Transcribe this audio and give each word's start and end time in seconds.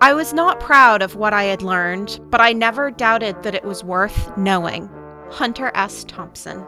I 0.00 0.12
was 0.12 0.34
not 0.34 0.60
proud 0.60 1.00
of 1.00 1.16
what 1.16 1.32
I 1.32 1.44
had 1.44 1.62
learned, 1.62 2.20
but 2.30 2.40
I 2.40 2.52
never 2.52 2.90
doubted 2.90 3.42
that 3.42 3.54
it 3.54 3.64
was 3.64 3.82
worth 3.82 4.36
knowing. 4.36 4.90
Hunter 5.30 5.72
S. 5.74 6.04
Thompson. 6.04 6.66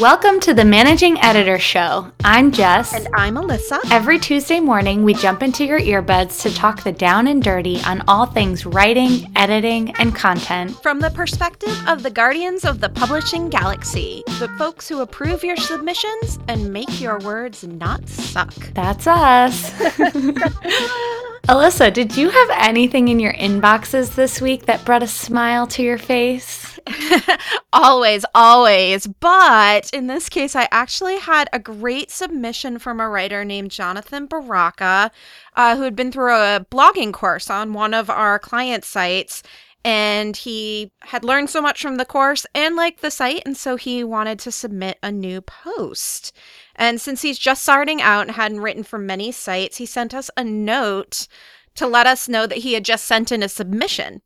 Welcome 0.00 0.40
to 0.40 0.52
the 0.52 0.66
Managing 0.66 1.18
Editor 1.22 1.58
Show. 1.58 2.12
I'm 2.22 2.52
Jess. 2.52 2.92
And 2.92 3.08
I'm 3.14 3.38
Elisa. 3.38 3.80
Every 3.90 4.18
Tuesday 4.18 4.60
morning, 4.60 5.04
we 5.04 5.14
jump 5.14 5.42
into 5.42 5.64
your 5.64 5.80
earbuds 5.80 6.42
to 6.42 6.54
talk 6.54 6.84
the 6.84 6.92
down 6.92 7.28
and 7.28 7.42
dirty 7.42 7.80
on 7.80 8.04
all 8.06 8.26
things 8.26 8.66
writing, 8.66 9.32
editing, 9.36 9.96
and 9.96 10.14
content. 10.14 10.72
From 10.82 11.00
the 11.00 11.08
perspective 11.12 11.74
of 11.88 12.02
the 12.02 12.10
guardians 12.10 12.66
of 12.66 12.80
the 12.80 12.90
publishing 12.90 13.48
galaxy, 13.48 14.22
the 14.38 14.54
folks 14.58 14.86
who 14.86 15.00
approve 15.00 15.42
your 15.42 15.56
submissions 15.56 16.38
and 16.46 16.70
make 16.70 17.00
your 17.00 17.18
words 17.20 17.64
not 17.64 18.06
suck. 18.06 18.54
That's 18.74 19.06
us. 19.06 19.72
Elisa, 21.48 21.90
did 21.90 22.14
you 22.18 22.28
have 22.28 22.50
anything 22.52 23.08
in 23.08 23.18
your 23.18 23.32
inboxes 23.32 24.14
this 24.14 24.42
week 24.42 24.66
that 24.66 24.84
brought 24.84 25.02
a 25.02 25.08
smile 25.08 25.66
to 25.68 25.82
your 25.82 25.96
face? 25.96 26.65
always, 27.72 28.24
always. 28.34 29.06
But 29.06 29.90
in 29.92 30.06
this 30.06 30.28
case, 30.28 30.54
I 30.54 30.68
actually 30.70 31.18
had 31.18 31.48
a 31.52 31.58
great 31.58 32.10
submission 32.10 32.78
from 32.78 33.00
a 33.00 33.08
writer 33.08 33.44
named 33.44 33.70
Jonathan 33.70 34.26
Baraka, 34.26 35.10
uh, 35.54 35.76
who 35.76 35.82
had 35.82 35.96
been 35.96 36.12
through 36.12 36.34
a 36.34 36.66
blogging 36.70 37.12
course 37.12 37.50
on 37.50 37.72
one 37.72 37.94
of 37.94 38.10
our 38.10 38.38
client 38.38 38.84
sites. 38.84 39.42
And 39.84 40.36
he 40.36 40.90
had 41.02 41.22
learned 41.22 41.48
so 41.48 41.62
much 41.62 41.80
from 41.80 41.96
the 41.96 42.04
course 42.04 42.44
and 42.54 42.74
liked 42.74 43.02
the 43.02 43.10
site. 43.10 43.42
And 43.46 43.56
so 43.56 43.76
he 43.76 44.02
wanted 44.02 44.40
to 44.40 44.50
submit 44.50 44.98
a 45.02 45.12
new 45.12 45.40
post. 45.40 46.32
And 46.74 47.00
since 47.00 47.22
he's 47.22 47.38
just 47.38 47.62
starting 47.62 48.02
out 48.02 48.26
and 48.26 48.32
hadn't 48.32 48.60
written 48.60 48.82
for 48.82 48.98
many 48.98 49.30
sites, 49.30 49.76
he 49.76 49.86
sent 49.86 50.12
us 50.12 50.28
a 50.36 50.42
note 50.42 51.28
to 51.76 51.86
let 51.86 52.06
us 52.06 52.28
know 52.28 52.46
that 52.46 52.58
he 52.58 52.72
had 52.72 52.84
just 52.84 53.04
sent 53.04 53.30
in 53.30 53.42
a 53.42 53.48
submission 53.48 54.22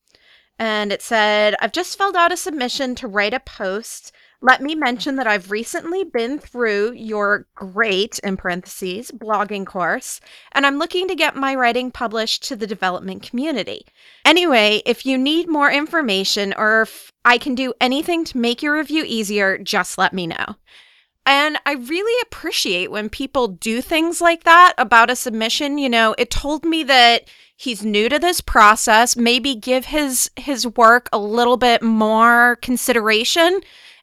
and 0.61 0.93
it 0.93 1.01
said, 1.01 1.57
I've 1.61 1.73
just 1.73 1.97
filled 1.97 2.15
out 2.15 2.33
a 2.33 2.37
submission 2.37 2.95
to 2.97 3.09
write 3.09 3.33
a 3.33 3.41
post. 3.41 4.13
Let 4.43 4.61
me 4.61 4.75
mention 4.75 5.17
that 5.17 5.27
I've 5.27 5.51
recently 5.51 6.05
been 6.05 6.39
through 6.39 6.93
your 6.93 7.47
great, 7.55 8.19
in 8.19 8.37
parentheses, 8.37 9.11
blogging 9.11 9.65
course, 9.65 10.21
and 10.53 10.67
I'm 10.67 10.79
looking 10.79 11.09
to 11.09 11.15
get 11.15 11.35
my 11.35 11.55
writing 11.55 11.91
published 11.91 12.45
to 12.49 12.57
the 12.57 12.67
development 12.67 13.23
community. 13.23 13.87
Anyway, 14.27 14.83
if 14.85 15.07
you 15.07 15.17
need 15.17 15.49
more 15.49 15.71
information 15.71 16.53
or 16.57 16.83
if 16.83 17.11
I 17.25 17.39
can 17.39 17.55
do 17.55 17.73
anything 17.81 18.25
to 18.27 18.39
make 18.39 18.63
your 18.63 18.77
review 18.77 19.05
easier, 19.07 19.57
just 19.57 19.97
let 19.97 20.13
me 20.13 20.27
know. 20.27 20.57
And 21.27 21.59
I 21.67 21.75
really 21.75 22.21
appreciate 22.23 22.91
when 22.91 23.09
people 23.09 23.49
do 23.49 23.83
things 23.83 24.21
like 24.21 24.45
that 24.45 24.75
about 24.79 25.11
a 25.11 25.17
submission. 25.17 25.79
You 25.79 25.89
know, 25.89 26.15
it 26.19 26.31
told 26.31 26.65
me 26.65 26.83
that 26.85 27.29
he's 27.57 27.85
new 27.85 28.09
to 28.09 28.19
this 28.19 28.41
process, 28.41 29.17
maybe 29.17 29.55
give 29.55 29.87
his 29.87 30.31
his 30.37 30.67
work 30.67 31.09
a 31.13 31.19
little 31.19 31.57
bit 31.57 31.83
more 31.83 32.57
consideration 32.63 33.61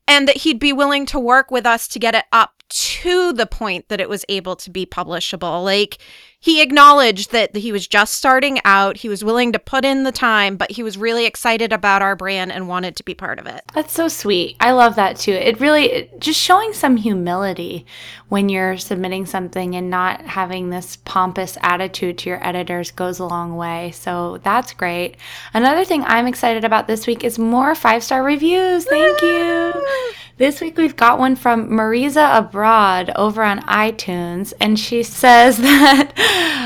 and 0.08 0.28
that 0.28 0.38
he'd 0.38 0.60
be 0.60 0.72
willing 0.72 1.06
to 1.08 1.20
work 1.20 1.52
with 1.52 1.66
us 1.66 1.88
to 1.90 2.00
get 2.00 2.16
it 2.16 2.26
up 2.32 2.64
to 2.70 3.34
the 3.34 3.45
point 3.45 3.90
that 3.90 4.02
it 4.02 4.10
was 4.10 4.26
able 4.30 4.56
to 4.56 4.70
be 4.70 4.86
publishable. 4.86 5.64
Like 5.64 5.98
he 6.39 6.61
acknowledged 6.61 7.31
that 7.31 7.55
he 7.55 7.71
was 7.71 7.88
just 7.88 8.16
starting 8.16 8.59
out, 8.63 8.97
he 8.97 9.09
was 9.09 9.23
willing 9.23 9.52
to 9.52 9.59
put 9.59 9.83
in 9.83 10.03
the 10.03 10.11
time, 10.11 10.55
but 10.55 10.71
he 10.71 10.83
was 10.83 10.97
really 10.97 11.25
excited 11.25 11.73
about 11.73 12.02
our 12.02 12.16
brand 12.16 12.52
and 12.52 12.67
wanted 12.67 12.95
to 12.95 13.03
be 13.03 13.16
part 13.16 13.39
of 13.39 13.47
it. 13.47 13.63
That's 13.73 13.93
so 13.93 14.07
sweet. 14.07 14.55
I 14.59 14.71
love 14.71 14.95
that 14.95 15.17
too. 15.17 15.31
It 15.31 15.59
really 15.59 16.09
just 16.19 16.39
showing 16.39 16.73
some 16.73 16.97
humility 16.97 17.85
when 18.30 18.49
you're 18.49 18.77
submitting 18.77 19.25
something 19.25 19.75
and 19.75 19.89
not 19.89 20.21
having 20.21 20.69
this 20.69 20.97
pompous 20.97 21.58
attitude 21.61 22.20
to 22.20 22.30
your 22.30 22.45
editors 22.45 22.92
goes 22.92 23.20
a 23.20 23.26
long 23.26 23.55
way. 23.55 23.92
So 23.92 24.37
that's 24.43 24.73
great. 24.73 25.17
Another 25.53 25.86
thing 25.86 26.03
I'm 26.03 26.27
excited 26.27 26.64
about 26.64 26.87
this 26.87 27.08
week 27.08 27.23
is 27.23 27.39
more 27.39 27.73
five-star 27.73 28.23
reviews. 28.23 28.86
Thank 28.86 29.21
you. 29.21 29.73
Ah! 29.76 30.14
This 30.37 30.61
week 30.61 30.77
we've 30.77 30.95
got 30.95 31.17
one 31.17 31.36
from 31.36 31.67
Marisa 31.71 32.37
Abroad 32.37 33.09
over 33.15 33.42
on 33.42 33.59
iTunes, 33.61 34.53
and 34.61 34.80
she 34.80 35.02
says 35.02 35.58
that 35.58 36.11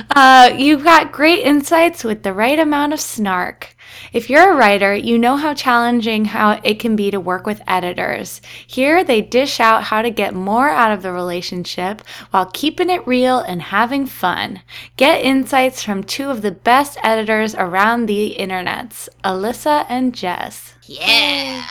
uh, 0.09 0.53
you've 0.57 0.83
got 0.83 1.11
great 1.11 1.43
insights 1.43 2.03
with 2.03 2.23
the 2.23 2.33
right 2.33 2.59
amount 2.59 2.93
of 2.93 2.99
snark. 2.99 3.75
If 4.13 4.29
you're 4.29 4.51
a 4.51 4.55
writer, 4.55 4.95
you 4.95 5.17
know 5.17 5.37
how 5.37 5.53
challenging 5.53 6.25
how 6.25 6.59
it 6.63 6.79
can 6.79 6.95
be 6.95 7.11
to 7.11 7.19
work 7.19 7.45
with 7.45 7.61
editors. 7.67 8.41
Here 8.65 9.03
they 9.03 9.21
dish 9.21 9.59
out 9.59 9.83
how 9.83 10.01
to 10.01 10.09
get 10.09 10.33
more 10.33 10.69
out 10.69 10.91
of 10.91 11.01
the 11.01 11.11
relationship 11.11 12.01
while 12.31 12.45
keeping 12.45 12.89
it 12.89 13.05
real 13.07 13.39
and 13.39 13.61
having 13.61 14.05
fun. 14.05 14.61
Get 14.97 15.23
insights 15.23 15.83
from 15.83 16.03
two 16.03 16.29
of 16.29 16.41
the 16.41 16.51
best 16.51 16.97
editors 17.03 17.55
around 17.55 18.05
the 18.05 18.35
internets, 18.39 19.07
Elisa 19.23 19.85
and 19.89 20.13
Jess. 20.13 20.73
Yeah. 20.83 21.65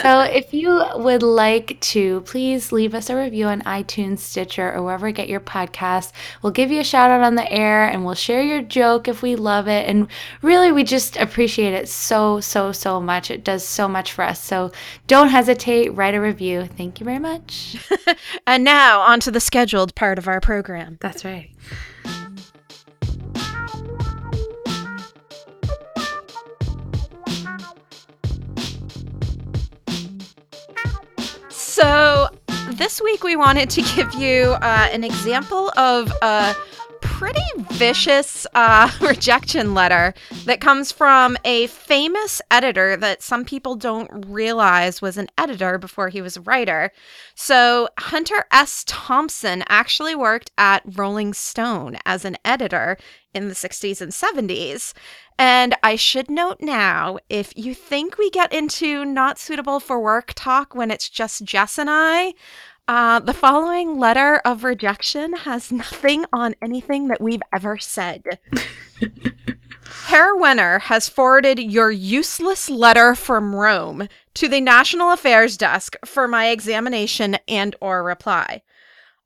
So 0.00 0.20
if 0.20 0.52
you 0.52 0.84
would 0.96 1.22
like 1.22 1.78
to, 1.80 2.20
please 2.22 2.72
leave 2.72 2.94
us 2.94 3.10
a 3.10 3.16
review 3.16 3.46
on 3.46 3.62
iTunes, 3.62 4.18
Stitcher, 4.18 4.72
or 4.72 4.82
wherever 4.82 5.08
you 5.08 5.14
get 5.14 5.28
your 5.28 5.40
podcast. 5.40 6.12
We'll 6.42 6.52
give 6.52 6.70
you 6.70 6.80
a 6.80 6.84
shout 6.84 7.10
out 7.10 7.22
on 7.22 7.34
the 7.34 7.50
air 7.50 7.86
and 7.86 8.04
we'll 8.04 8.14
share 8.14 8.42
your 8.42 8.62
joke 8.62 9.08
if 9.08 9.22
we 9.22 9.36
love 9.36 9.68
it. 9.68 9.88
And 9.88 10.08
really, 10.42 10.72
we 10.72 10.84
just 10.84 11.16
appreciate 11.16 11.74
it 11.74 11.88
so, 11.88 12.40
so, 12.40 12.72
so 12.72 13.00
much. 13.00 13.30
It 13.30 13.44
does 13.44 13.66
so 13.66 13.88
much 13.88 14.12
for 14.12 14.22
us. 14.22 14.42
So 14.42 14.72
don't 15.06 15.28
hesitate, 15.28 15.90
write 15.90 16.14
a 16.14 16.20
review. 16.20 16.66
Thank 16.66 17.00
you 17.00 17.04
very 17.04 17.18
much. 17.18 17.76
and 18.46 18.64
now, 18.64 19.00
on 19.00 19.20
to 19.20 19.30
the 19.30 19.40
scheduled 19.40 19.94
part 19.94 20.18
of 20.18 20.28
our 20.28 20.40
program. 20.40 20.98
That's 21.00 21.24
right. 21.24 21.50
This 32.82 33.00
week 33.00 33.22
we 33.22 33.36
wanted 33.36 33.70
to 33.70 33.80
give 33.94 34.12
you 34.14 34.56
uh, 34.60 34.88
an 34.90 35.04
example 35.04 35.70
of 35.76 36.12
a 36.20 36.52
pretty 37.00 37.40
vicious 37.70 38.44
uh, 38.54 38.90
rejection 39.00 39.72
letter 39.72 40.12
that 40.46 40.60
comes 40.60 40.90
from 40.90 41.36
a 41.44 41.68
famous 41.68 42.42
editor 42.50 42.96
that 42.96 43.22
some 43.22 43.44
people 43.44 43.76
don't 43.76 44.10
realize 44.26 45.00
was 45.00 45.16
an 45.16 45.28
editor 45.38 45.78
before 45.78 46.08
he 46.08 46.20
was 46.20 46.36
a 46.36 46.40
writer. 46.40 46.90
So, 47.36 47.88
Hunter 48.00 48.46
S. 48.50 48.82
Thompson 48.88 49.62
actually 49.68 50.16
worked 50.16 50.50
at 50.58 50.82
Rolling 50.84 51.34
Stone 51.34 51.98
as 52.04 52.24
an 52.24 52.36
editor 52.44 52.98
in 53.32 53.46
the 53.46 53.54
60s 53.54 54.00
and 54.00 54.10
70s. 54.10 54.92
And 55.38 55.74
I 55.82 55.96
should 55.96 56.30
note 56.30 56.58
now 56.60 57.18
if 57.28 57.52
you 57.56 57.74
think 57.74 58.18
we 58.18 58.30
get 58.30 58.52
into 58.52 59.04
not 59.04 59.38
suitable 59.38 59.80
for 59.80 60.00
work 60.00 60.32
talk 60.34 60.74
when 60.74 60.90
it's 60.90 61.08
just 61.08 61.44
Jess 61.44 61.78
and 61.78 61.88
I, 61.90 62.34
uh, 62.88 63.20
the 63.20 63.34
following 63.34 63.98
letter 63.98 64.36
of 64.44 64.64
rejection 64.64 65.34
has 65.34 65.70
nothing 65.70 66.24
on 66.32 66.54
anything 66.60 67.08
that 67.08 67.20
we've 67.20 67.42
ever 67.52 67.78
said. 67.78 68.22
Herr 70.06 70.34
Wenner 70.36 70.80
has 70.82 71.08
forwarded 71.08 71.58
your 71.58 71.90
useless 71.90 72.68
letter 72.68 73.14
from 73.14 73.54
Rome 73.54 74.08
to 74.34 74.48
the 74.48 74.60
National 74.60 75.12
Affairs 75.12 75.56
Desk 75.56 75.96
for 76.04 76.26
my 76.26 76.48
examination 76.48 77.38
and 77.46 77.76
or 77.80 78.02
reply. 78.02 78.62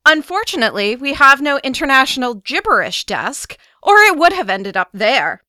Unfortunately, 0.05 0.95
we 0.95 1.13
have 1.15 1.41
no 1.41 1.59
international 1.63 2.35
gibberish 2.35 3.05
desk, 3.05 3.57
or 3.83 3.97
it 3.97 4.17
would 4.17 4.33
have 4.33 4.49
ended 4.49 4.77
up 4.77 4.89
there. 4.93 5.43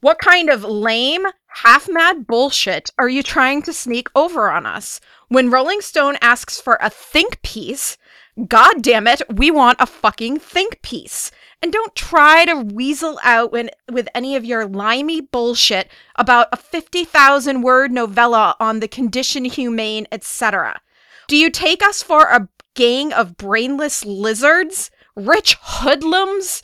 What 0.00 0.18
kind 0.18 0.50
of 0.50 0.64
lame, 0.64 1.26
half 1.46 1.88
mad 1.88 2.26
bullshit 2.26 2.90
are 2.98 3.08
you 3.08 3.22
trying 3.22 3.62
to 3.62 3.72
sneak 3.72 4.08
over 4.14 4.50
on 4.50 4.66
us? 4.66 5.00
When 5.34 5.50
Rolling 5.50 5.80
Stone 5.80 6.16
asks 6.22 6.60
for 6.60 6.78
a 6.80 6.88
think 6.88 7.42
piece, 7.42 7.98
god 8.46 8.82
damn 8.82 9.08
it, 9.08 9.20
we 9.28 9.50
want 9.50 9.80
a 9.80 9.86
fucking 9.86 10.38
think 10.38 10.80
piece. 10.80 11.32
And 11.60 11.72
don't 11.72 11.96
try 11.96 12.44
to 12.44 12.54
weasel 12.54 13.18
out 13.24 13.50
when, 13.50 13.70
with 13.90 14.06
any 14.14 14.36
of 14.36 14.44
your 14.44 14.64
limey 14.64 15.20
bullshit 15.20 15.90
about 16.14 16.46
a 16.52 16.56
50,000 16.56 17.62
word 17.62 17.90
novella 17.90 18.54
on 18.60 18.78
the 18.78 18.86
condition 18.86 19.44
humane, 19.44 20.06
etc. 20.12 20.80
Do 21.26 21.36
you 21.36 21.50
take 21.50 21.82
us 21.82 22.00
for 22.00 22.26
a 22.26 22.48
gang 22.74 23.12
of 23.12 23.36
brainless 23.36 24.04
lizards? 24.04 24.92
Rich 25.16 25.56
hoodlums? 25.60 26.62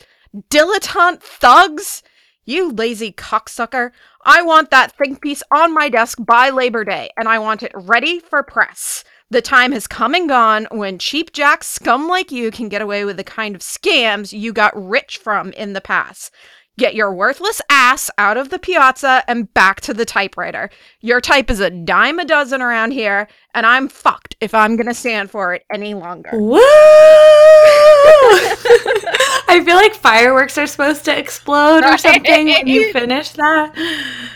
Dilettante 0.49 1.21
thugs? 1.21 2.03
You 2.45 2.71
lazy 2.71 3.11
cocksucker. 3.11 3.91
I 4.25 4.41
want 4.41 4.69
that 4.71 4.91
think 4.97 5.21
piece 5.21 5.41
on 5.51 5.73
my 5.73 5.89
desk 5.89 6.17
by 6.21 6.49
Labor 6.49 6.83
Day, 6.83 7.09
and 7.17 7.27
I 7.27 7.39
want 7.39 7.63
it 7.63 7.71
ready 7.73 8.19
for 8.19 8.43
press. 8.43 9.03
The 9.29 9.41
time 9.41 9.71
has 9.71 9.87
come 9.87 10.13
and 10.13 10.27
gone 10.27 10.67
when 10.71 10.99
cheap 10.99 11.31
jack 11.31 11.63
scum 11.63 12.07
like 12.07 12.31
you 12.31 12.51
can 12.51 12.69
get 12.69 12.81
away 12.81 13.05
with 13.05 13.17
the 13.17 13.23
kind 13.23 13.55
of 13.55 13.61
scams 13.61 14.37
you 14.37 14.51
got 14.53 14.73
rich 14.75 15.17
from 15.17 15.53
in 15.53 15.73
the 15.73 15.81
past. 15.81 16.33
Get 16.77 16.95
your 16.95 17.13
worthless 17.13 17.61
ass 17.69 18.09
out 18.17 18.37
of 18.37 18.49
the 18.49 18.59
piazza 18.59 19.23
and 19.27 19.53
back 19.53 19.81
to 19.81 19.93
the 19.93 20.05
typewriter. 20.05 20.69
Your 20.99 21.21
type 21.21 21.49
is 21.49 21.59
a 21.59 21.69
dime 21.69 22.19
a 22.19 22.25
dozen 22.25 22.61
around 22.61 22.91
here, 22.91 23.27
and 23.53 23.65
I'm 23.65 23.87
fucked 23.87 24.35
if 24.39 24.53
I'm 24.53 24.75
gonna 24.75 24.93
stand 24.93 25.31
for 25.31 25.53
it 25.53 25.63
any 25.73 25.93
longer. 25.93 26.31
Woo! 26.33 27.90
I 29.47 29.61
feel 29.65 29.75
like 29.75 29.93
fireworks 29.95 30.57
are 30.57 30.67
supposed 30.67 31.05
to 31.05 31.17
explode 31.17 31.83
or 31.83 31.97
something 31.97 32.47
when 32.47 32.67
you 32.67 32.91
finish 32.93 33.31
that. 33.31 33.75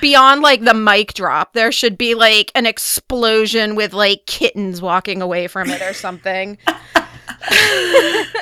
Beyond 0.01 0.41
like 0.41 0.63
the 0.63 0.73
mic 0.73 1.13
drop, 1.13 1.53
there 1.53 1.71
should 1.71 1.97
be 1.97 2.15
like 2.15 2.51
an 2.55 2.65
explosion 2.65 3.75
with 3.75 3.93
like 3.93 4.25
kittens 4.25 4.81
walking 4.81 5.21
away 5.21 5.47
from 5.47 5.69
it 5.69 5.81
or 5.81 5.93
something. 5.93 6.57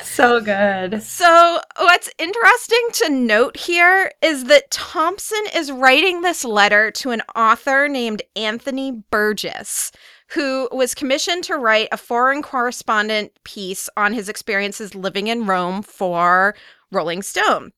so 0.02 0.40
good. 0.40 1.02
So, 1.02 1.60
what's 1.78 2.10
interesting 2.18 2.88
to 2.94 3.08
note 3.10 3.56
here 3.56 4.12
is 4.22 4.44
that 4.44 4.70
Thompson 4.70 5.42
is 5.54 5.72
writing 5.72 6.22
this 6.22 6.44
letter 6.44 6.90
to 6.92 7.10
an 7.10 7.22
author 7.34 7.88
named 7.88 8.22
Anthony 8.36 8.92
Burgess, 9.10 9.92
who 10.34 10.68
was 10.72 10.94
commissioned 10.94 11.44
to 11.44 11.56
write 11.56 11.88
a 11.92 11.96
foreign 11.96 12.42
correspondent 12.42 13.32
piece 13.44 13.88
on 13.96 14.12
his 14.12 14.28
experiences 14.28 14.94
living 14.94 15.28
in 15.28 15.46
Rome 15.46 15.82
for 15.82 16.56
Rolling 16.90 17.22
Stone. 17.22 17.72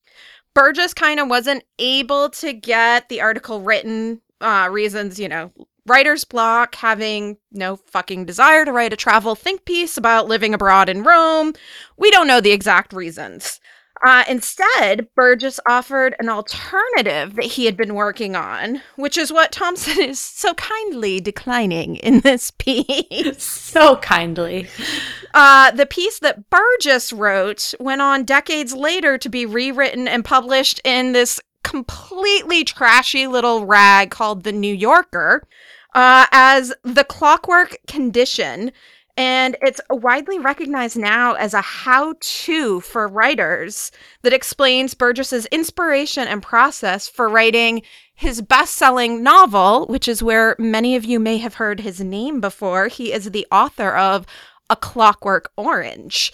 Burgess 0.55 0.95
kind 0.95 1.21
of 1.21 1.29
wasn't 1.29 1.65
able 1.79 2.31
to 2.31 2.55
get 2.55 3.11
the 3.11 3.21
article 3.21 3.61
written, 3.61 4.23
uh, 4.41 4.69
reasons, 4.71 5.21
you 5.21 5.29
know, 5.29 5.53
writer's 5.87 6.25
block, 6.25 6.75
having 6.77 7.37
no 7.53 7.77
fucking 7.77 8.25
desire 8.25 8.65
to 8.65 8.73
write 8.73 8.93
a 8.93 8.97
travel 8.97 9.35
think 9.35 9.67
piece 9.67 9.99
about 9.99 10.27
living 10.27 10.55
abroad 10.55 10.89
in 10.89 11.03
Rome. 11.03 11.53
We 11.99 12.11
don't 12.11 12.27
know 12.27 12.41
the 12.41 12.53
exact 12.53 12.95
reasons. 12.95 13.61
Uh, 14.05 14.25
instead, 14.29 15.09
Burgess 15.15 15.59
offered 15.67 16.15
an 16.19 16.29
alternative 16.29 17.35
that 17.37 17.45
he 17.45 17.65
had 17.65 17.77
been 17.77 17.95
working 17.95 18.37
on, 18.37 18.83
which 18.97 19.17
is 19.17 19.33
what 19.33 19.53
Thompson 19.53 20.01
is 20.03 20.21
so 20.21 20.55
kindly 20.55 21.21
declining 21.21 21.97
in 21.97 22.21
this 22.21 22.51
piece. 22.59 23.43
so 23.43 23.97
kindly. 23.97 24.69
Uh, 25.35 25.71
the 25.71 25.87
piece 25.87 26.19
that 26.21 26.51
Burgess 26.51 27.13
wrote 27.13 27.75
went 27.81 28.03
on 28.03 28.25
decades 28.25 28.75
later 28.75 29.17
to 29.19 29.29
be 29.29 29.47
rewritten 29.47 30.07
and 30.07 30.25
published 30.25 30.81
in 30.85 31.13
this 31.13 31.41
completely 31.65 32.65
trashy 32.65 33.27
little 33.27 33.67
rag 33.67 34.11
called 34.11 34.45
The 34.45 34.53
New 34.53 34.75
Yorker 34.75 35.47
uh, 35.95 36.27
as 36.31 36.73
the 36.85 37.05
clockwork 37.05 37.77
condition. 37.87 38.71
And 39.17 39.57
it's 39.63 39.81
widely 39.89 40.39
recognized 40.39 40.99
now 40.99 41.35
as 41.35 41.55
a 41.55 41.63
how 41.63 42.15
to 42.21 42.81
for 42.81 43.09
writers 43.09 43.91
that 44.23 44.35
explains 44.35 44.93
Burgess's 44.93 45.47
inspiration 45.47 46.29
and 46.29 46.43
process 46.43 47.09
for 47.09 47.29
writing 47.29 47.81
his 48.15 48.43
best 48.43 48.75
selling 48.75 49.23
novel, 49.23 49.87
which 49.87 50.07
is 50.07 50.23
where 50.23 50.55
many 50.59 50.97
of 50.97 51.05
you 51.05 51.19
may 51.19 51.39
have 51.39 51.55
heard 51.55 51.81
his 51.81 52.01
name 52.01 52.41
before. 52.41 52.89
He 52.89 53.13
is 53.13 53.31
the 53.31 53.47
author 53.51 53.97
of 53.97 54.27
A 54.69 54.77
Clockwork 54.77 55.51
Orange. 55.57 56.33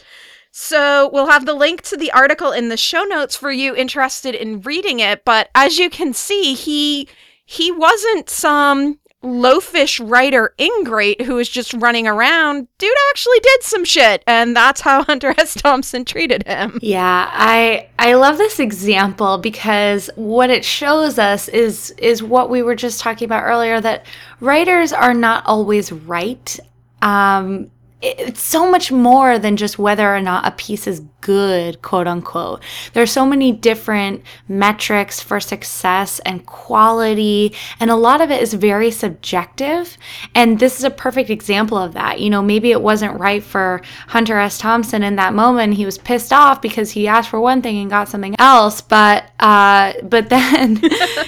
So 0.51 1.09
we'll 1.13 1.29
have 1.29 1.47
the 1.47 1.55
link 1.55 1.83
to 1.83 1.97
the 1.97 2.13
article 2.13 2.53
in 2.53 2.69
the 2.69 2.77
show 2.77 3.05
notes 3.05 3.37
for 3.37 3.51
you 3.51 3.75
interested 3.75 4.35
in 4.35 4.61
reading 4.61 5.01
it. 5.01 5.25
But 5.25 5.51
as 5.55 5.79
you 5.79 5.89
can 5.89 6.13
see, 6.13 6.55
he 6.55 7.09
he 7.45 7.73
wasn't 7.73 8.31
some 8.31 8.99
loafish 9.23 10.01
writer 10.11 10.55
ingrate 10.59 11.21
who 11.23 11.37
was 11.37 11.49
just 11.49 11.73
running 11.75 12.07
around 12.09 12.67
dude 12.79 12.93
actually 13.11 13.39
did 13.41 13.63
some 13.63 13.85
shit 13.85 14.23
and 14.27 14.57
that's 14.57 14.81
how 14.81 15.03
hunter 15.05 15.35
s. 15.39 15.55
Thompson 15.55 16.05
treated 16.05 16.47
him. 16.47 16.79
Yeah 16.83 17.31
i 17.33 17.89
i 17.99 18.15
love 18.15 18.39
this 18.39 18.59
example 18.59 19.39
because 19.39 20.11
what 20.17 20.51
it 20.51 20.65
shows 20.65 21.19
us 21.19 21.49
is 21.49 21.91
is 21.99 22.23
what 22.23 22.51
we 22.51 22.63
were 22.63 22.75
just 22.75 23.01
talking 23.01 23.27
about 23.27 23.45
earlier 23.45 23.81
that 23.81 24.07
writers 24.41 24.93
are 24.93 25.15
not 25.15 25.45
always 25.47 25.93
right. 25.93 26.59
Um 27.01 27.71
it's 28.03 28.43
so 28.43 28.69
much 28.69 28.91
more 28.91 29.39
than 29.39 29.57
just 29.57 29.79
whether 29.79 30.13
or 30.13 30.21
not 30.21 30.45
a 30.45 30.51
piece 30.51 30.89
is 30.89 31.01
good, 31.21 31.81
quote 31.83 32.09
unquote. 32.09 32.61
There 32.93 33.03
are 33.03 33.07
so 33.07 33.25
many 33.25 33.53
different 33.53 34.23
metrics 34.49 35.21
for 35.21 35.39
success 35.39 36.19
and 36.27 36.45
quality, 36.45 37.55
and 37.79 37.93
a 37.93 37.97
lot 37.97 38.21
of 38.21 38.33
it 38.33 38.43
is 38.43 38.55
very 38.55 38.91
subjective. 38.91 39.97
And 40.35 40.59
this 40.59 40.79
is 40.79 40.85
a 40.85 40.91
perfect 40.91 41.31
example 41.31 41.79
of 41.79 41.93
that. 41.95 42.21
You 42.21 42.29
know, 42.29 42.43
maybe 42.43 42.73
it 42.73 42.83
wasn't 42.83 43.21
right 43.21 43.43
for 43.43 43.83
Hunter 44.09 44.37
S. 44.37 44.59
Thompson 44.59 45.05
in 45.05 45.15
that 45.17 45.33
moment. 45.33 45.75
He 45.75 45.85
was 45.85 45.97
pissed 45.97 46.33
off 46.33 46.61
because 46.61 46.91
he 46.91 47.07
asked 47.07 47.31
for 47.31 47.41
one 47.41 47.63
thing 47.63 47.79
and 47.79 47.89
got 47.89 48.09
something 48.09 48.35
else. 48.41 48.81
But 48.81 49.31
uh, 49.39 49.93
but 50.03 50.29
then, 50.29 50.81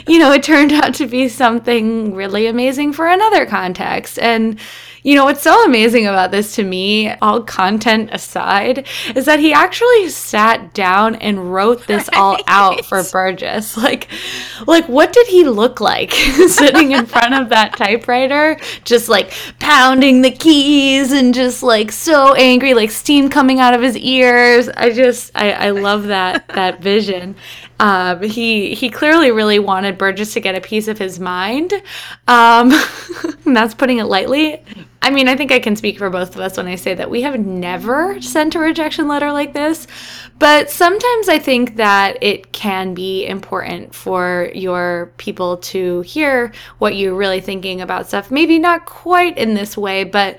you 0.09 0.19
know, 0.19 0.33
it 0.33 0.43
turned 0.43 0.73
out 0.73 0.95
to 0.95 1.07
be 1.07 1.29
something 1.29 2.15
really 2.15 2.49
amazing 2.49 2.93
for 2.95 3.07
another 3.07 3.47
context. 3.47 4.19
And 4.19 4.59
you 5.05 5.15
know, 5.15 5.27
what's 5.27 5.43
so 5.43 5.65
amazing 5.67 6.07
about 6.07 6.31
this 6.31 6.55
to 6.57 6.65
me, 6.65 7.11
all 7.17 7.43
content 7.43 8.09
aside, 8.11 8.89
is 9.15 9.27
that 9.27 9.39
he 9.39 9.53
actually 9.53 10.09
sat 10.09 10.73
down 10.73 11.15
and 11.17 11.53
wrote 11.53 11.87
this 11.87 12.09
right. 12.13 12.19
all 12.19 12.39
out 12.47 12.87
for 12.87 13.03
Burgess. 13.13 13.77
Like, 13.77 14.09
like 14.67 14.89
what 14.89 15.13
did 15.13 15.27
he 15.27 15.45
look 15.45 15.79
like 15.79 16.11
sitting 16.49 16.93
in 16.93 17.05
front 17.05 17.35
of 17.35 17.51
that 17.51 17.77
typewriter, 17.77 18.57
just 18.85 19.11
like 19.11 19.31
pounding 19.59 20.23
the 20.23 20.31
keys 20.31 21.13
and 21.13 21.35
just 21.35 21.63
like 21.63 21.93
so 21.93 22.33
angry, 22.33 22.73
like 22.73 22.91
steam 22.91 23.29
coming 23.29 23.61
out 23.61 23.75
of 23.75 23.83
his 23.83 23.99
ears. 23.99 24.71
I 24.71 24.91
just, 24.91 25.33
I, 25.35 25.53
I 25.53 25.71
love 25.71 26.05
that 26.05 26.49
that 26.49 26.81
vision. 26.81 27.37
Um, 27.79 28.23
he 28.23 28.75
he 28.75 28.89
clearly 28.89 29.31
really 29.31 29.59
wanted 29.59 29.99
Burgess 29.99 30.33
to 30.35 30.41
get 30.41 30.55
a 30.55 30.61
piece 30.61 30.89
of 30.89 30.97
his 30.97 31.21
mind. 31.21 31.75
Um, 32.27 32.73
that's 33.45 33.75
putting 33.75 33.99
it 33.99 34.05
lightly. 34.05 34.63
I 35.05 35.11
mean, 35.11 35.29
I 35.29 35.37
think 35.37 35.53
I 35.53 35.61
can 35.61 35.77
speak 35.77 35.99
for 35.99 36.09
both 36.09 36.35
of 36.35 36.41
us 36.41 36.57
when 36.57 36.67
I 36.67 36.77
say 36.77 36.95
that 36.95 37.11
we 37.11 37.21
have 37.21 37.39
never 37.39 38.23
sent 38.23 38.55
a 38.55 38.59
rejection 38.59 39.07
letter 39.07 39.33
like 39.33 39.53
this. 39.53 39.87
But 40.39 40.71
sometimes 40.71 41.29
I 41.29 41.39
think 41.39 41.77
that 41.77 42.17
it 42.23 42.53
can 42.53 42.95
be 42.95 43.27
important 43.27 43.95
for 43.95 44.51
your 44.55 45.13
people 45.19 45.59
to 45.59 46.01
hear 46.01 46.55
what 46.79 46.97
you're 46.97 47.15
really 47.15 47.43
thinking 47.43 47.83
about 47.83 48.09
stuff. 48.09 48.31
Maybe 48.31 48.59
not 48.59 48.87
quite 48.87 49.37
in 49.37 49.53
this 49.53 49.77
way, 49.77 50.05
but 50.05 50.39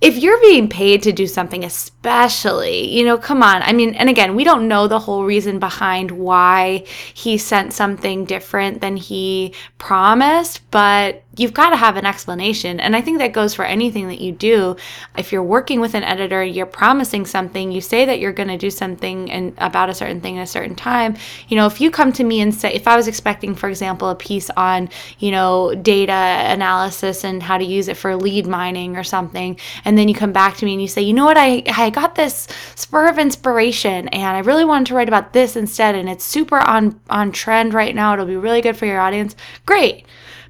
if 0.00 0.16
you're 0.16 0.40
being 0.40 0.68
paid 0.68 1.02
to 1.02 1.12
do 1.12 1.26
something, 1.26 1.62
especially, 1.62 2.88
you 2.88 3.04
know, 3.04 3.18
come 3.18 3.42
on. 3.42 3.62
I 3.62 3.72
mean, 3.72 3.94
and 3.94 4.08
again, 4.08 4.34
we 4.34 4.44
don't 4.44 4.66
know 4.66 4.88
the 4.88 4.98
whole 4.98 5.24
reason 5.24 5.58
behind 5.58 6.10
why 6.10 6.84
he 7.12 7.36
sent 7.36 7.74
something 7.74 8.24
different 8.24 8.80
than 8.80 8.96
he 8.96 9.54
promised, 9.78 10.62
but 10.70 11.22
you've 11.40 11.54
got 11.54 11.70
to 11.70 11.76
have 11.76 11.96
an 11.96 12.04
explanation. 12.04 12.78
And 12.80 12.94
I 12.94 13.00
think 13.00 13.18
that 13.18 13.32
goes 13.32 13.54
for 13.54 13.64
anything 13.64 14.08
that 14.08 14.20
you 14.20 14.30
do. 14.30 14.76
If 15.16 15.32
you're 15.32 15.42
working 15.42 15.80
with 15.80 15.94
an 15.94 16.04
editor, 16.04 16.44
you're 16.44 16.66
promising 16.66 17.24
something, 17.24 17.72
you 17.72 17.80
say 17.80 18.04
that 18.04 18.20
you're 18.20 18.32
going 18.32 18.50
to 18.50 18.58
do 18.58 18.70
something 18.70 19.30
and 19.30 19.54
about 19.56 19.88
a 19.88 19.94
certain 19.94 20.20
thing 20.20 20.38
at 20.38 20.42
a 20.42 20.46
certain 20.46 20.76
time. 20.76 21.16
You 21.48 21.56
know, 21.56 21.66
if 21.66 21.80
you 21.80 21.90
come 21.90 22.12
to 22.12 22.24
me 22.24 22.42
and 22.42 22.54
say, 22.54 22.74
if 22.74 22.86
I 22.86 22.94
was 22.94 23.08
expecting, 23.08 23.54
for 23.54 23.70
example, 23.70 24.10
a 24.10 24.14
piece 24.14 24.50
on, 24.50 24.90
you 25.18 25.30
know, 25.30 25.74
data 25.74 26.12
analysis 26.12 27.24
and 27.24 27.42
how 27.42 27.56
to 27.56 27.64
use 27.64 27.88
it 27.88 27.96
for 27.96 28.14
lead 28.14 28.46
mining 28.46 28.98
or 28.98 29.04
something, 29.04 29.58
and 29.86 29.96
then 29.96 30.08
you 30.08 30.14
come 30.14 30.32
back 30.32 30.58
to 30.58 30.66
me 30.66 30.74
and 30.74 30.82
you 30.82 30.88
say, 30.88 31.00
you 31.00 31.14
know 31.14 31.24
what, 31.24 31.38
I, 31.38 31.62
I 31.74 31.88
got 31.88 32.16
this 32.16 32.48
spur 32.74 33.08
of 33.08 33.18
inspiration 33.18 34.08
and 34.08 34.36
I 34.36 34.40
really 34.40 34.66
wanted 34.66 34.88
to 34.88 34.94
write 34.94 35.08
about 35.08 35.32
this 35.32 35.56
instead, 35.56 35.94
and 35.94 36.08
it's 36.08 36.24
super 36.24 36.58
on 36.58 37.00
on 37.08 37.32
trend 37.32 37.72
right 37.72 37.94
now. 37.94 38.12
It'll 38.12 38.26
be 38.26 38.36
really 38.36 38.60
good 38.60 38.76
for 38.76 38.84
your 38.84 39.00
audience. 39.00 39.34
Great. 39.64 40.04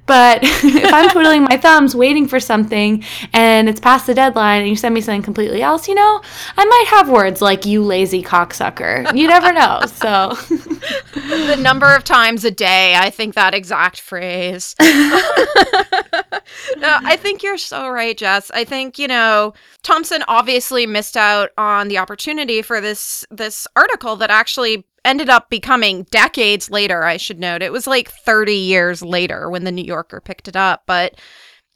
But 0.05 0.39
if 0.43 0.93
I'm 0.93 1.09
twiddling 1.09 1.43
my 1.43 1.57
thumbs 1.57 1.95
waiting 1.95 2.27
for 2.27 2.39
something 2.39 3.03
and 3.33 3.69
it's 3.69 3.79
past 3.79 4.07
the 4.07 4.13
deadline 4.13 4.61
and 4.61 4.69
you 4.69 4.75
send 4.75 4.93
me 4.93 5.01
something 5.01 5.21
completely 5.21 5.61
else, 5.61 5.87
you 5.87 5.95
know, 5.95 6.21
I 6.57 6.65
might 6.65 6.85
have 6.89 7.09
words 7.09 7.41
like 7.41 7.65
you 7.65 7.83
lazy 7.83 8.21
cocksucker. 8.23 9.15
You 9.15 9.27
never 9.27 9.53
know. 9.53 9.81
So 9.85 10.33
the 11.13 11.57
number 11.59 11.93
of 11.95 12.03
times 12.03 12.43
a 12.45 12.51
day 12.51 12.95
I 12.95 13.09
think 13.09 13.35
that 13.35 13.53
exact 13.53 14.01
phrase. 14.01 14.75
no, 16.81 16.97
I 17.03 17.15
think 17.15 17.43
you're 17.43 17.57
so 17.57 17.89
right, 17.89 18.17
Jess. 18.17 18.49
I 18.51 18.63
think, 18.63 18.97
you 18.97 19.07
know, 19.07 19.53
Thompson 19.83 20.23
obviously 20.27 20.87
missed 20.87 21.15
out 21.15 21.51
on 21.57 21.87
the 21.87 21.99
opportunity 21.99 22.61
for 22.61 22.81
this 22.81 23.25
this 23.29 23.67
article 23.75 24.15
that 24.17 24.31
actually 24.31 24.85
ended 25.05 25.29
up 25.29 25.49
becoming 25.49 26.03
decades 26.11 26.69
later, 26.69 27.03
I 27.03 27.17
should 27.17 27.39
note. 27.39 27.61
It 27.61 27.71
was 27.71 27.87
like 27.87 28.09
30 28.09 28.53
years 28.53 29.01
later 29.01 29.49
when 29.49 29.63
the 29.63 29.71
New 29.71 29.83
Yorker 29.83 30.21
picked 30.21 30.47
it 30.47 30.55
up, 30.55 30.83
but 30.85 31.15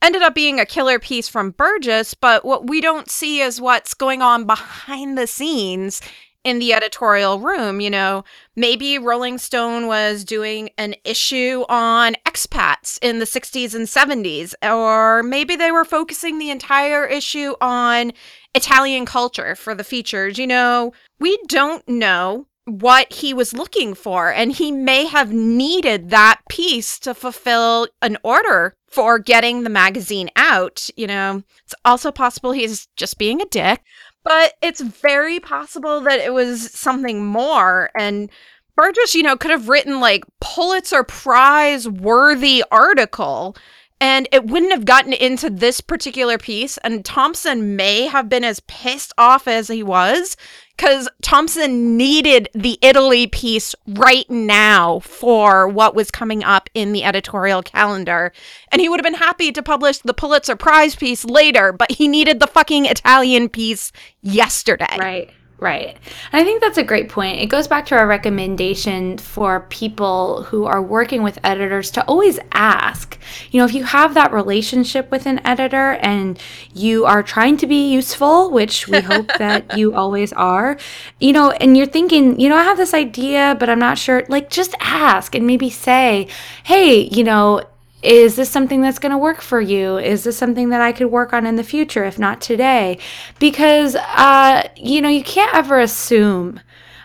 ended 0.02 0.22
up 0.22 0.36
being 0.36 0.60
a 0.60 0.66
killer 0.66 1.00
piece 1.00 1.28
from 1.28 1.52
Burgess. 1.52 2.14
But 2.14 2.46
what 2.46 2.68
we 2.68 2.82
don't 2.82 3.10
see 3.10 3.42
is 3.42 3.62
what's 3.62 3.94
going 3.94 4.22
on 4.22 4.46
behind 4.46 5.18
the 5.18 5.28
scenes 5.28 6.02
in 6.46 6.60
the 6.60 6.72
editorial 6.72 7.40
room. 7.42 7.82
You 7.82 7.90
know, 7.90 8.24
maybe 8.56 8.98
Rolling 8.98 9.38
Stone 9.38 9.88
was 9.88 10.24
doing 10.24 10.70
an 10.78 10.96
issue 11.04 11.66
on 11.68 12.16
expats 12.26 12.98
in 13.02 13.20
the 13.20 13.26
60s 13.26 13.76
and 13.76 13.88
70s, 13.88 14.54
or 14.64 15.24
maybe 15.24 15.58
they 15.58 15.72
were 15.72 15.84
focusing 15.84 16.40
the 16.40 16.52
entire 16.52 17.06
issue 17.06 17.56
on 17.60 18.14
Italian 18.54 19.06
culture 19.06 19.56
for 19.56 19.76
the 19.76 19.84
features. 19.84 20.38
You 20.38 20.48
know, 20.48 20.94
we 21.20 21.38
don't 21.48 21.86
know 21.90 22.48
what 22.66 23.14
he 23.14 23.34
was 23.34 23.54
looking 23.54 23.94
for. 23.94 24.32
And 24.32 24.52
he 24.52 24.72
may 24.72 25.06
have 25.06 25.32
needed 25.32 26.10
that 26.10 26.42
piece 26.50 27.00
to 27.00 27.14
fulfill 27.14 27.88
an 28.02 28.18
order 28.24 28.74
for 28.88 29.20
getting 29.20 29.64
the 29.64 29.70
magazine 29.70 30.30
out. 30.36 30.90
You 30.98 31.08
know, 31.08 31.44
it's 31.64 31.76
also 31.84 32.12
possible 32.12 32.52
he's 32.52 32.88
just 32.96 33.18
being 33.18 33.42
a 33.42 33.46
dick, 33.46 33.82
but 34.26 34.56
it's 34.62 34.82
very 34.82 35.40
possible 35.40 36.02
that 36.02 36.20
it 36.20 36.34
was 36.34 36.72
something 36.72 37.26
more. 37.26 37.92
And 37.98 38.30
Burgess, 38.76 39.16
you 39.16 39.24
know, 39.24 39.38
could 39.38 39.52
have 39.52 39.70
written 39.70 40.02
like 40.02 40.26
Pulitzer 40.42 41.04
Prize 41.04 41.88
worthy 41.88 42.64
article 42.72 43.56
and 44.02 44.28
it 44.34 44.46
wouldn't 44.46 44.74
have 44.74 44.84
gotten 44.84 45.14
into 45.14 45.50
this 45.50 45.80
particular 45.80 46.38
piece. 46.38 46.78
And 46.80 47.06
Thompson 47.06 47.78
may 47.78 48.08
have 48.08 48.28
been 48.28 48.44
as 48.44 48.60
pissed 48.62 49.14
off 49.18 49.48
as 49.48 49.70
he 49.70 49.84
was 49.84 50.36
because 50.76 51.08
Thompson 51.22 51.98
needed 51.98 52.50
the 52.54 52.78
Italy 52.82 53.28
piece 53.28 53.76
right 53.88 54.30
now 54.30 55.00
for 55.00 55.68
what 55.68 55.96
was 55.96 56.12
coming 56.12 56.44
up 56.44 56.70
in 56.74 56.92
the 56.92 57.04
editorial 57.04 57.64
calendar. 57.64 58.34
And 58.72 58.82
he 58.82 58.90
would 58.90 59.00
have 59.00 59.06
been 59.06 59.20
happy 59.20 59.52
to 59.52 59.64
publish 59.64 60.00
the 60.00 60.14
Pulitzer 60.14 60.56
Prize 60.56 60.96
piece 60.96 61.24
later, 61.26 61.72
but 61.72 61.92
he 61.92 62.08
needed 62.08 62.40
the 62.40 62.48
fucking 62.48 62.86
Italian 62.86 63.50
piece 63.50 63.92
yesterday. 64.22 64.98
Right. 65.00 65.32
Right. 65.58 65.98
And 66.34 66.42
I 66.42 66.44
think 66.44 66.62
that's 66.62 66.78
a 66.78 66.84
great 66.84 67.08
point. 67.08 67.40
It 67.40 67.46
goes 67.46 67.66
back 67.66 67.86
to 67.86 67.96
our 67.96 68.06
recommendation 68.06 69.18
for 69.18 69.62
people 69.62 70.44
who 70.44 70.66
are 70.66 70.82
working 70.82 71.24
with 71.24 71.40
editors 71.46 71.92
to 71.92 72.04
always 72.06 72.40
ask. 72.52 73.18
You 73.52 73.60
know, 73.60 73.66
if 73.66 73.74
you 73.74 73.86
have 73.86 74.16
that 74.16 74.34
relationship 74.34 75.10
with 75.12 75.26
an 75.26 75.40
editor 75.48 75.94
and 76.02 76.38
you 76.74 77.06
are 77.06 77.24
trying 77.24 77.56
to 77.58 77.68
be 77.68 77.90
useful, 77.90 78.52
which 78.52 78.90
we 78.90 79.00
hope 79.00 79.28
that 79.38 79.78
you 79.78 79.96
always 79.96 80.34
are, 80.34 80.78
you 81.22 81.32
know, 81.32 81.52
and 81.52 81.78
you're 81.78 81.86
thinking, 81.86 82.38
you 82.38 82.50
know, 82.50 82.58
I 82.58 82.64
have 82.64 82.78
this 82.78 82.94
idea, 82.94 83.56
but 83.58 83.70
I'm 83.70 83.80
not 83.80 83.98
sure, 83.98 84.26
like 84.28 84.50
just 84.50 84.76
ask 84.82 85.36
and 85.36 85.48
maybe 85.48 85.70
say, 85.70 86.28
hey, 86.66 87.00
you 87.00 87.24
know, 87.24 87.64
is 88.06 88.36
this 88.36 88.50
something 88.50 88.82
that's 88.82 89.00
going 89.00 89.12
to 89.12 89.18
work 89.18 89.42
for 89.42 89.60
you? 89.60 89.98
Is 89.98 90.24
this 90.24 90.38
something 90.38 90.70
that 90.70 90.82
I 90.82 90.92
could 90.92 91.08
work 91.08 91.34
on 91.34 91.46
in 91.46 91.56
the 91.56 91.64
future, 91.64 92.04
if 92.04 92.20
not 92.20 92.40
today? 92.40 93.00
Because, 93.40 93.96
uh, 93.96 94.70
you 94.76 95.02
know, 95.02 95.10
you 95.10 95.24
can't 95.24 95.54
ever 95.56 95.80
assume. 95.80 96.60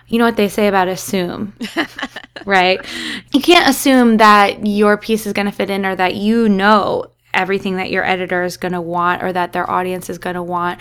You 0.08 0.18
know 0.18 0.24
what 0.24 0.36
they 0.36 0.48
say 0.48 0.66
about 0.66 0.88
assume, 0.88 1.54
right? 2.44 2.84
You 3.32 3.40
can't 3.40 3.68
assume 3.68 4.16
that 4.16 4.66
your 4.66 4.96
piece 4.96 5.24
is 5.24 5.32
going 5.32 5.46
to 5.46 5.52
fit 5.52 5.70
in 5.70 5.86
or 5.86 5.94
that 5.94 6.16
you 6.16 6.48
know 6.48 7.12
everything 7.32 7.76
that 7.76 7.90
your 7.90 8.04
editor 8.04 8.42
is 8.42 8.56
going 8.56 8.72
to 8.72 8.80
want 8.80 9.22
or 9.22 9.32
that 9.32 9.52
their 9.52 9.70
audience 9.70 10.10
is 10.10 10.18
going 10.18 10.34
to 10.34 10.42
want. 10.42 10.80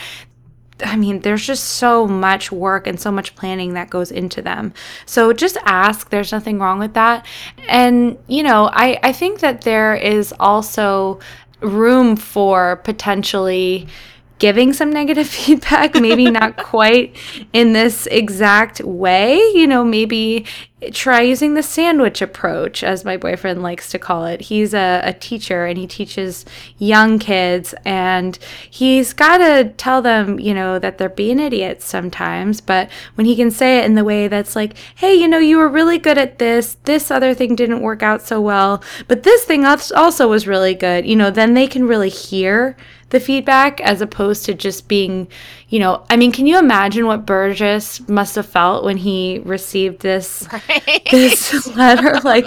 I 0.83 0.95
mean, 0.95 1.21
there's 1.21 1.45
just 1.45 1.63
so 1.63 2.07
much 2.07 2.51
work 2.51 2.87
and 2.87 2.99
so 2.99 3.11
much 3.11 3.35
planning 3.35 3.73
that 3.73 3.89
goes 3.89 4.11
into 4.11 4.41
them. 4.41 4.73
So 5.05 5.33
just 5.33 5.57
ask. 5.65 6.09
There's 6.09 6.31
nothing 6.31 6.59
wrong 6.59 6.79
with 6.79 6.93
that. 6.93 7.25
And, 7.67 8.17
you 8.27 8.43
know, 8.43 8.69
I, 8.71 8.99
I 9.03 9.13
think 9.13 9.39
that 9.39 9.61
there 9.61 9.95
is 9.95 10.33
also 10.39 11.19
room 11.61 12.15
for 12.15 12.77
potentially 12.77 13.87
giving 14.39 14.73
some 14.73 14.91
negative 14.91 15.27
feedback, 15.37 15.95
maybe 15.95 16.29
not 16.31 16.57
quite 16.63 17.15
in 17.53 17.73
this 17.73 18.07
exact 18.07 18.81
way. 18.81 19.37
You 19.53 19.67
know, 19.67 19.83
maybe 19.83 20.45
try 20.91 21.21
using 21.21 21.53
the 21.53 21.63
sandwich 21.63 22.21
approach, 22.21 22.83
as 22.83 23.03
my 23.03 23.17
boyfriend 23.17 23.61
likes 23.61 23.89
to 23.91 23.99
call 23.99 24.25
it. 24.25 24.41
He's 24.41 24.73
a, 24.73 25.01
a 25.03 25.13
teacher 25.13 25.65
and 25.65 25.77
he 25.77 25.87
teaches 25.87 26.45
young 26.77 27.19
kids, 27.19 27.75
and 27.85 28.39
he's 28.69 29.13
got 29.13 29.39
to 29.39 29.73
tell 29.77 30.01
them, 30.01 30.39
you 30.39 30.53
know, 30.53 30.79
that 30.79 30.97
they're 30.97 31.09
being 31.09 31.39
idiots 31.39 31.85
sometimes. 31.85 32.61
But 32.61 32.89
when 33.15 33.25
he 33.25 33.35
can 33.35 33.51
say 33.51 33.79
it 33.79 33.85
in 33.85 33.95
the 33.95 34.05
way 34.05 34.27
that's 34.27 34.55
like, 34.55 34.77
hey, 34.95 35.13
you 35.13 35.27
know, 35.27 35.39
you 35.39 35.57
were 35.57 35.69
really 35.69 35.97
good 35.97 36.17
at 36.17 36.39
this, 36.39 36.77
this 36.85 37.11
other 37.11 37.33
thing 37.33 37.55
didn't 37.55 37.81
work 37.81 38.01
out 38.01 38.21
so 38.21 38.39
well, 38.39 38.83
but 39.07 39.23
this 39.23 39.43
thing 39.43 39.65
also 39.65 40.29
was 40.29 40.47
really 40.47 40.75
good, 40.75 41.05
you 41.05 41.15
know, 41.15 41.29
then 41.29 41.53
they 41.53 41.67
can 41.67 41.87
really 41.87 42.09
hear 42.09 42.77
the 43.09 43.19
feedback 43.19 43.81
as 43.81 44.01
opposed 44.01 44.45
to 44.45 44.53
just 44.53 44.87
being, 44.87 45.27
you 45.69 45.79
know, 45.79 46.05
I 46.11 46.15
mean, 46.15 46.31
can 46.31 46.45
you 46.45 46.59
imagine 46.59 47.07
what 47.07 47.25
Burgess 47.25 48.07
must 48.07 48.35
have 48.35 48.45
felt 48.45 48.83
when 48.83 48.97
he 48.97 49.41
received 49.45 50.01
this 50.01 50.47
right. 50.87 51.07
this 51.11 51.67
letter 51.75 52.19
like 52.23 52.45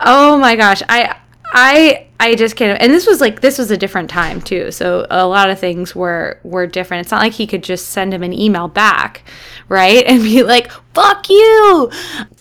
oh 0.00 0.36
my 0.38 0.56
gosh, 0.56 0.82
I 0.88 1.16
I 1.54 2.06
I 2.18 2.34
just 2.34 2.56
can't 2.56 2.80
and 2.80 2.92
this 2.92 3.06
was 3.06 3.20
like 3.20 3.40
this 3.40 3.58
was 3.58 3.70
a 3.70 3.76
different 3.76 4.10
time 4.10 4.40
too. 4.40 4.70
So 4.70 5.06
a 5.10 5.26
lot 5.26 5.50
of 5.50 5.58
things 5.58 5.94
were 5.94 6.40
were 6.44 6.66
different. 6.66 7.02
It's 7.02 7.10
not 7.10 7.22
like 7.22 7.32
he 7.32 7.46
could 7.46 7.62
just 7.62 7.90
send 7.90 8.14
him 8.14 8.22
an 8.22 8.32
email 8.32 8.68
back, 8.68 9.24
right? 9.68 10.04
And 10.06 10.22
be 10.22 10.42
like, 10.42 10.70
"Fuck 10.94 11.28
you." 11.28 11.90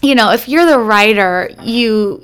You 0.02 0.16
know, 0.16 0.32
if 0.32 0.48
you're 0.48 0.66
the 0.66 0.80
writer, 0.80 1.50
you 1.64 2.22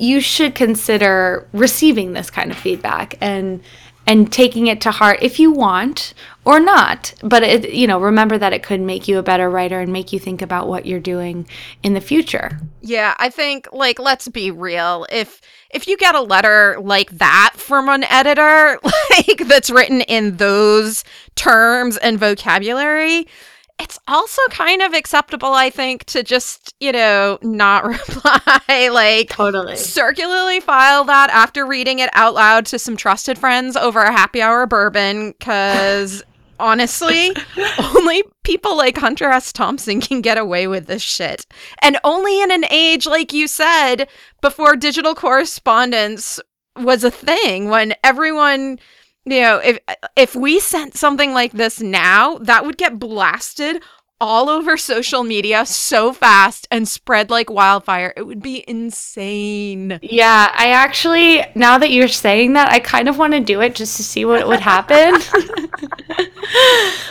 you 0.00 0.20
should 0.20 0.54
consider 0.54 1.46
receiving 1.52 2.14
this 2.14 2.30
kind 2.30 2.50
of 2.50 2.56
feedback 2.56 3.16
and 3.20 3.62
and 4.10 4.32
taking 4.32 4.66
it 4.66 4.80
to 4.80 4.90
heart 4.90 5.20
if 5.22 5.38
you 5.38 5.52
want 5.52 6.14
or 6.44 6.58
not. 6.58 7.14
But 7.22 7.44
it, 7.44 7.72
you 7.72 7.86
know 7.86 8.00
remember 8.00 8.36
that 8.38 8.52
it 8.52 8.64
could 8.64 8.80
make 8.80 9.06
you 9.06 9.18
a 9.18 9.22
better 9.22 9.48
writer 9.48 9.78
and 9.78 9.92
make 9.92 10.12
you 10.12 10.18
think 10.18 10.42
about 10.42 10.66
what 10.66 10.84
you're 10.84 10.98
doing 10.98 11.46
in 11.84 11.94
the 11.94 12.00
future. 12.00 12.58
Yeah 12.82 13.14
i 13.18 13.30
think 13.30 13.68
like 13.72 14.00
let's 14.00 14.26
be 14.26 14.50
real. 14.50 15.06
If 15.12 15.40
if 15.70 15.86
you 15.86 15.96
get 15.96 16.16
a 16.16 16.20
letter 16.20 16.76
like 16.80 17.10
that 17.18 17.52
from 17.54 17.88
an 17.88 18.02
editor 18.04 18.80
like 19.10 19.46
that's 19.46 19.70
written 19.70 20.00
in 20.00 20.38
those 20.38 21.04
terms 21.36 21.96
and 21.96 22.18
vocabulary 22.18 23.28
it's 23.80 23.98
also 24.06 24.42
kind 24.50 24.82
of 24.82 24.92
acceptable, 24.92 25.54
I 25.54 25.70
think, 25.70 26.04
to 26.06 26.22
just, 26.22 26.74
you 26.80 26.92
know, 26.92 27.38
not 27.42 27.84
reply. 27.86 28.88
like, 28.92 29.30
totally. 29.30 29.76
Circularly 29.76 30.60
file 30.60 31.04
that 31.04 31.30
after 31.30 31.66
reading 31.66 31.98
it 31.98 32.10
out 32.12 32.34
loud 32.34 32.66
to 32.66 32.78
some 32.78 32.96
trusted 32.96 33.38
friends 33.38 33.76
over 33.76 34.00
a 34.00 34.12
happy 34.12 34.42
hour 34.42 34.66
bourbon, 34.66 35.34
because 35.38 36.22
honestly, 36.60 37.34
only 37.96 38.22
people 38.44 38.76
like 38.76 38.98
Hunter 38.98 39.30
S. 39.30 39.52
Thompson 39.52 40.00
can 40.00 40.20
get 40.20 40.38
away 40.38 40.66
with 40.66 40.86
this 40.86 41.02
shit. 41.02 41.46
And 41.82 41.98
only 42.04 42.42
in 42.42 42.50
an 42.50 42.66
age, 42.70 43.06
like 43.06 43.32
you 43.32 43.48
said, 43.48 44.08
before 44.42 44.76
digital 44.76 45.14
correspondence 45.14 46.38
was 46.76 47.02
a 47.02 47.10
thing, 47.10 47.68
when 47.68 47.94
everyone 48.04 48.78
you 49.30 49.40
know, 49.40 49.58
if 49.58 49.78
if 50.16 50.34
we 50.34 50.60
sent 50.60 50.96
something 50.96 51.32
like 51.32 51.52
this 51.52 51.80
now, 51.80 52.38
that 52.38 52.64
would 52.64 52.76
get 52.76 52.98
blasted 52.98 53.82
all 54.20 54.50
over 54.50 54.76
social 54.76 55.24
media 55.24 55.64
so 55.64 56.12
fast 56.12 56.68
and 56.70 56.86
spread 56.86 57.30
like 57.30 57.48
wildfire. 57.48 58.12
It 58.16 58.26
would 58.26 58.42
be 58.42 58.64
insane. 58.68 59.98
Yeah, 60.02 60.52
I 60.54 60.70
actually, 60.70 61.42
now 61.54 61.78
that 61.78 61.90
you're 61.90 62.08
saying 62.08 62.52
that, 62.52 62.70
I 62.70 62.80
kind 62.80 63.08
of 63.08 63.16
want 63.16 63.32
to 63.32 63.40
do 63.40 63.62
it 63.62 63.74
just 63.74 63.96
to 63.96 64.02
see 64.02 64.24
what 64.24 64.46
would 64.46 64.60
happen. 64.60 65.18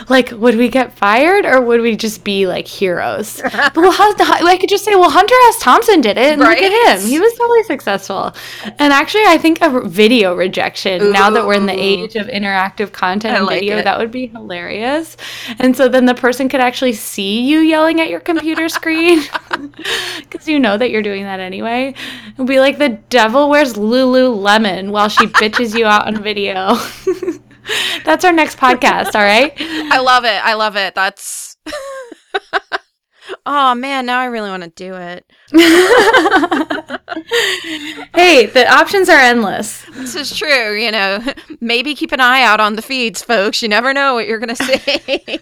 like, 0.08 0.30
would 0.30 0.56
we 0.56 0.68
get 0.68 0.96
fired 0.96 1.44
or 1.44 1.60
would 1.60 1.80
we 1.80 1.96
just 1.96 2.22
be 2.22 2.46
like 2.46 2.68
heroes? 2.68 3.40
But 3.42 3.76
well, 3.76 3.92
I 3.92 4.56
could 4.60 4.68
just 4.68 4.84
say, 4.84 4.94
well, 4.94 5.10
Hunter 5.10 5.34
S. 5.48 5.60
Thompson 5.60 6.00
did 6.00 6.16
it, 6.16 6.32
and 6.32 6.40
right? 6.40 6.60
look 6.60 6.72
at 6.72 7.00
him. 7.00 7.08
He 7.08 7.18
was 7.18 7.32
totally 7.34 7.64
successful. 7.64 8.34
And 8.78 8.92
actually, 8.92 9.24
I 9.26 9.38
think 9.38 9.60
a 9.60 9.88
video 9.88 10.36
rejection, 10.36 11.02
Ooh. 11.02 11.12
now 11.12 11.30
that 11.30 11.46
we're 11.46 11.54
in 11.54 11.66
the 11.66 11.72
age 11.72 12.14
of 12.16 12.28
interactive 12.28 12.92
content 12.92 13.36
and 13.36 13.46
like 13.46 13.60
video, 13.60 13.78
it. 13.78 13.84
that 13.84 13.98
would 13.98 14.12
be 14.12 14.28
hilarious. 14.28 15.16
And 15.58 15.76
so 15.76 15.88
then 15.88 16.06
the 16.06 16.14
person 16.14 16.48
could 16.48 16.60
actually 16.60 16.92
see 17.00 17.40
you 17.42 17.60
yelling 17.60 18.00
at 18.00 18.08
your 18.08 18.20
computer 18.20 18.68
screen 18.80 19.22
because 20.20 20.46
you 20.48 20.58
know 20.58 20.76
that 20.76 20.90
you're 20.90 21.02
doing 21.02 21.24
that 21.24 21.40
anyway. 21.40 21.94
It'll 22.32 22.44
be 22.44 22.60
like 22.60 22.78
the 22.78 22.90
devil 22.90 23.48
wears 23.48 23.74
Lululemon 23.74 24.90
while 24.90 25.08
she 25.08 25.26
bitches 25.26 25.76
you 25.76 25.86
out 25.86 26.06
on 26.06 26.22
video. 26.22 26.74
That's 28.04 28.24
our 28.24 28.32
next 28.32 28.58
podcast, 28.58 29.14
all 29.14 29.22
right? 29.22 29.52
I 29.58 30.00
love 30.00 30.24
it. 30.24 30.44
I 30.44 30.54
love 30.54 30.76
it. 30.76 30.94
That's. 30.94 31.56
oh 33.46 33.74
man, 33.74 34.06
now 34.06 34.18
I 34.18 34.24
really 34.24 34.50
want 34.50 34.62
to 34.64 34.70
do 34.70 34.94
it. 34.94 35.24
hey, 38.14 38.46
the 38.46 38.66
options 38.68 39.08
are 39.08 39.18
endless. 39.18 39.84
This 39.92 40.14
is 40.16 40.36
true. 40.36 40.74
You 40.74 40.90
know, 40.90 41.22
maybe 41.60 41.94
keep 41.94 42.12
an 42.12 42.20
eye 42.20 42.42
out 42.42 42.60
on 42.60 42.76
the 42.76 42.82
feeds, 42.82 43.22
folks. 43.22 43.62
You 43.62 43.68
never 43.68 43.92
know 43.92 44.14
what 44.14 44.26
you're 44.26 44.38
going 44.38 44.56
to 44.56 44.64
say. 44.64 45.38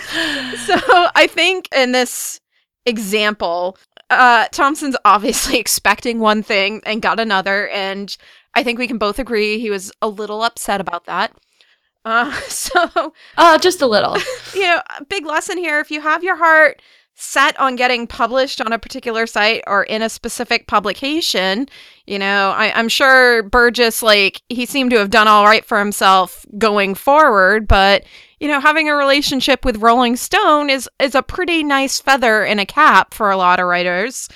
so 0.66 0.76
I 1.14 1.28
think 1.28 1.68
in 1.74 1.92
this 1.92 2.40
example, 2.86 3.76
uh, 4.10 4.46
Thompson's 4.52 4.96
obviously 5.04 5.58
expecting 5.60 6.18
one 6.18 6.42
thing 6.42 6.80
and 6.84 7.02
got 7.02 7.20
another, 7.20 7.68
and 7.68 8.16
I 8.54 8.62
think 8.62 8.78
we 8.78 8.86
can 8.86 8.98
both 8.98 9.18
agree 9.18 9.58
he 9.58 9.70
was 9.70 9.92
a 10.02 10.08
little 10.08 10.42
upset 10.42 10.80
about 10.80 11.06
that. 11.06 11.32
Uh, 12.04 12.32
so, 12.48 13.12
uh, 13.36 13.58
just 13.58 13.82
a 13.82 13.86
little. 13.86 14.16
You 14.54 14.62
know, 14.62 14.82
big 15.08 15.26
lesson 15.26 15.58
here: 15.58 15.80
if 15.80 15.90
you 15.90 16.00
have 16.00 16.24
your 16.24 16.36
heart 16.36 16.82
set 17.14 17.58
on 17.60 17.76
getting 17.76 18.06
published 18.06 18.60
on 18.60 18.72
a 18.72 18.78
particular 18.78 19.26
site 19.26 19.62
or 19.66 19.84
in 19.84 20.02
a 20.02 20.08
specific 20.08 20.66
publication. 20.66 21.68
You 22.06 22.18
know, 22.18 22.50
I, 22.50 22.78
am 22.78 22.88
sure 22.88 23.42
Burgess, 23.42 24.02
like, 24.02 24.42
he 24.48 24.66
seemed 24.66 24.90
to 24.90 24.98
have 24.98 25.10
done 25.10 25.28
all 25.28 25.44
right 25.44 25.64
for 25.64 25.78
himself 25.78 26.44
going 26.58 26.94
forward, 26.94 27.68
but 27.68 28.04
you 28.42 28.48
know, 28.48 28.58
having 28.58 28.88
a 28.88 28.96
relationship 28.96 29.64
with 29.64 29.76
Rolling 29.76 30.16
Stone 30.16 30.68
is 30.68 30.88
is 30.98 31.14
a 31.14 31.22
pretty 31.22 31.62
nice 31.62 32.00
feather 32.00 32.44
in 32.44 32.58
a 32.58 32.66
cap 32.66 33.14
for 33.14 33.30
a 33.30 33.36
lot 33.36 33.60
of 33.60 33.66
writers. 33.66 34.28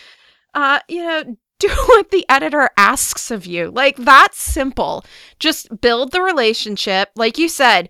Uh, 0.54 0.78
you 0.88 1.02
know, 1.02 1.36
do 1.58 1.68
what 1.68 2.12
the 2.12 2.24
editor 2.28 2.70
asks 2.76 3.32
of 3.32 3.46
you. 3.46 3.68
Like 3.68 3.96
that's 3.96 4.38
simple. 4.38 5.04
Just 5.40 5.80
build 5.80 6.12
the 6.12 6.22
relationship. 6.22 7.10
Like 7.16 7.36
you 7.36 7.48
said, 7.48 7.88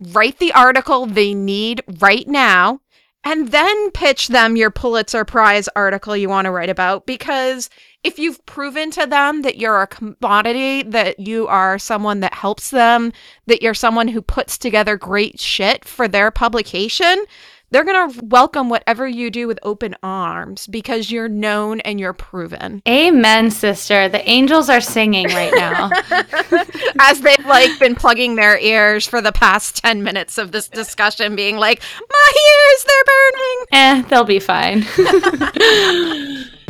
write 0.00 0.40
the 0.40 0.52
article 0.52 1.06
they 1.06 1.32
need 1.32 1.82
right 2.00 2.26
now 2.26 2.80
and 3.24 3.48
then 3.48 3.90
pitch 3.92 4.28
them 4.28 4.56
your 4.56 4.70
Pulitzer 4.70 5.24
Prize 5.24 5.68
article 5.76 6.16
you 6.16 6.28
want 6.28 6.46
to 6.46 6.50
write 6.50 6.70
about 6.70 7.06
because 7.06 7.70
if 8.02 8.18
you've 8.18 8.44
proven 8.46 8.90
to 8.92 9.06
them 9.06 9.42
that 9.42 9.58
you're 9.58 9.82
a 9.82 9.86
commodity, 9.86 10.82
that 10.82 11.20
you 11.20 11.46
are 11.46 11.78
someone 11.78 12.20
that 12.20 12.34
helps 12.34 12.70
them, 12.70 13.12
that 13.46 13.62
you're 13.62 13.74
someone 13.74 14.08
who 14.08 14.20
puts 14.20 14.58
together 14.58 14.96
great 14.96 15.38
shit 15.38 15.84
for 15.84 16.08
their 16.08 16.30
publication, 16.32 17.24
they're 17.72 17.84
going 17.84 18.12
to 18.12 18.24
welcome 18.26 18.68
whatever 18.68 19.08
you 19.08 19.30
do 19.30 19.48
with 19.48 19.58
open 19.62 19.96
arms 20.02 20.66
because 20.66 21.10
you're 21.10 21.28
known 21.28 21.80
and 21.80 21.98
you're 21.98 22.12
proven. 22.12 22.82
Amen, 22.86 23.50
sister. 23.50 24.08
The 24.08 24.28
angels 24.28 24.68
are 24.68 24.80
singing 24.80 25.26
right 25.28 25.52
now. 25.54 25.90
As 27.00 27.20
they've 27.22 27.46
like 27.46 27.78
been 27.80 27.94
plugging 27.94 28.36
their 28.36 28.58
ears 28.58 29.06
for 29.06 29.20
the 29.22 29.32
past 29.32 29.82
10 29.82 30.02
minutes 30.02 30.36
of 30.38 30.52
this 30.52 30.68
discussion 30.68 31.34
being 31.34 31.56
like, 31.56 31.82
"My 32.10 32.32
ears, 32.52 32.84
they're 32.84 33.04
burning." 33.06 33.66
Eh, 33.72 34.08
they'll 34.08 34.24
be 34.24 34.38
fine. 34.38 34.84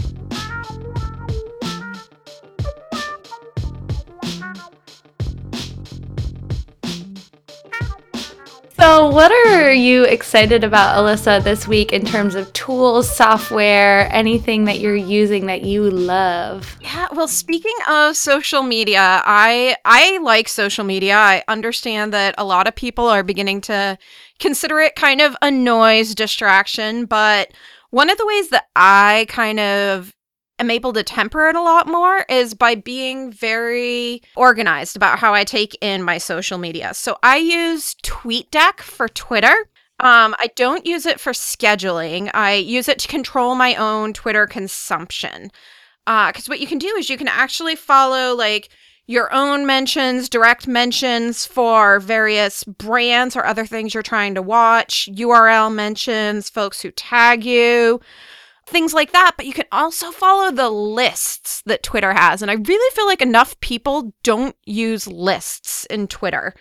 So, 8.82 9.08
what 9.10 9.30
are 9.46 9.72
you 9.72 10.02
excited 10.02 10.64
about, 10.64 10.98
Elisa, 10.98 11.40
this 11.44 11.68
week 11.68 11.92
in 11.92 12.04
terms 12.04 12.34
of 12.34 12.52
tools, 12.52 13.08
software, 13.08 14.12
anything 14.12 14.64
that 14.64 14.80
you're 14.80 14.96
using 14.96 15.46
that 15.46 15.62
you 15.62 15.88
love? 15.88 16.76
Yeah, 16.80 17.06
well, 17.12 17.28
speaking 17.28 17.76
of 17.88 18.16
social 18.16 18.64
media, 18.64 19.22
I 19.24 19.76
I 19.84 20.18
like 20.18 20.48
social 20.48 20.82
media. 20.82 21.14
I 21.14 21.44
understand 21.46 22.12
that 22.12 22.34
a 22.36 22.44
lot 22.44 22.66
of 22.66 22.74
people 22.74 23.06
are 23.06 23.22
beginning 23.22 23.60
to 23.60 23.96
consider 24.40 24.80
it 24.80 24.96
kind 24.96 25.20
of 25.20 25.36
a 25.40 25.48
noise 25.48 26.16
distraction, 26.16 27.04
but 27.04 27.52
one 27.90 28.10
of 28.10 28.18
the 28.18 28.26
ways 28.26 28.48
that 28.48 28.64
I 28.74 29.26
kind 29.28 29.60
of 29.60 30.12
am 30.62 30.70
able 30.70 30.92
to 30.94 31.02
temper 31.02 31.48
it 31.48 31.56
a 31.56 31.60
lot 31.60 31.86
more 31.86 32.24
is 32.28 32.54
by 32.54 32.74
being 32.74 33.30
very 33.30 34.22
organized 34.36 34.96
about 34.96 35.18
how 35.18 35.34
I 35.34 35.44
take 35.44 35.76
in 35.80 36.02
my 36.02 36.18
social 36.18 36.56
media. 36.56 36.94
So 36.94 37.18
I 37.22 37.36
use 37.36 37.94
TweetDeck 38.02 38.80
for 38.80 39.08
Twitter. 39.08 39.68
Um, 40.00 40.34
I 40.38 40.50
don't 40.56 40.86
use 40.86 41.04
it 41.04 41.20
for 41.20 41.32
scheduling. 41.32 42.30
I 42.32 42.54
use 42.54 42.88
it 42.88 42.98
to 43.00 43.08
control 43.08 43.54
my 43.54 43.74
own 43.74 44.12
Twitter 44.12 44.46
consumption. 44.46 45.50
Because 46.06 46.48
uh, 46.48 46.50
what 46.50 46.60
you 46.60 46.66
can 46.66 46.78
do 46.78 46.88
is 46.96 47.10
you 47.10 47.18
can 47.18 47.28
actually 47.28 47.76
follow 47.76 48.34
like 48.34 48.70
your 49.06 49.32
own 49.32 49.66
mentions, 49.66 50.28
direct 50.28 50.66
mentions 50.66 51.44
for 51.44 52.00
various 52.00 52.64
brands 52.64 53.36
or 53.36 53.44
other 53.44 53.66
things 53.66 53.94
you're 53.94 54.02
trying 54.02 54.34
to 54.34 54.42
watch, 54.42 55.08
URL 55.12 55.72
mentions, 55.74 56.48
folks 56.48 56.80
who 56.80 56.90
tag 56.92 57.44
you 57.44 58.00
things 58.66 58.94
like 58.94 59.12
that. 59.12 59.32
But 59.36 59.46
you 59.46 59.52
can 59.52 59.66
also 59.72 60.10
follow 60.10 60.50
the 60.50 60.70
lists 60.70 61.62
that 61.66 61.82
Twitter 61.82 62.12
has. 62.12 62.42
And 62.42 62.50
I 62.50 62.54
really 62.54 62.94
feel 62.94 63.06
like 63.06 63.22
enough 63.22 63.58
people 63.60 64.12
don't 64.22 64.56
use 64.64 65.06
lists 65.06 65.84
in 65.86 66.08
Twitter. 66.08 66.54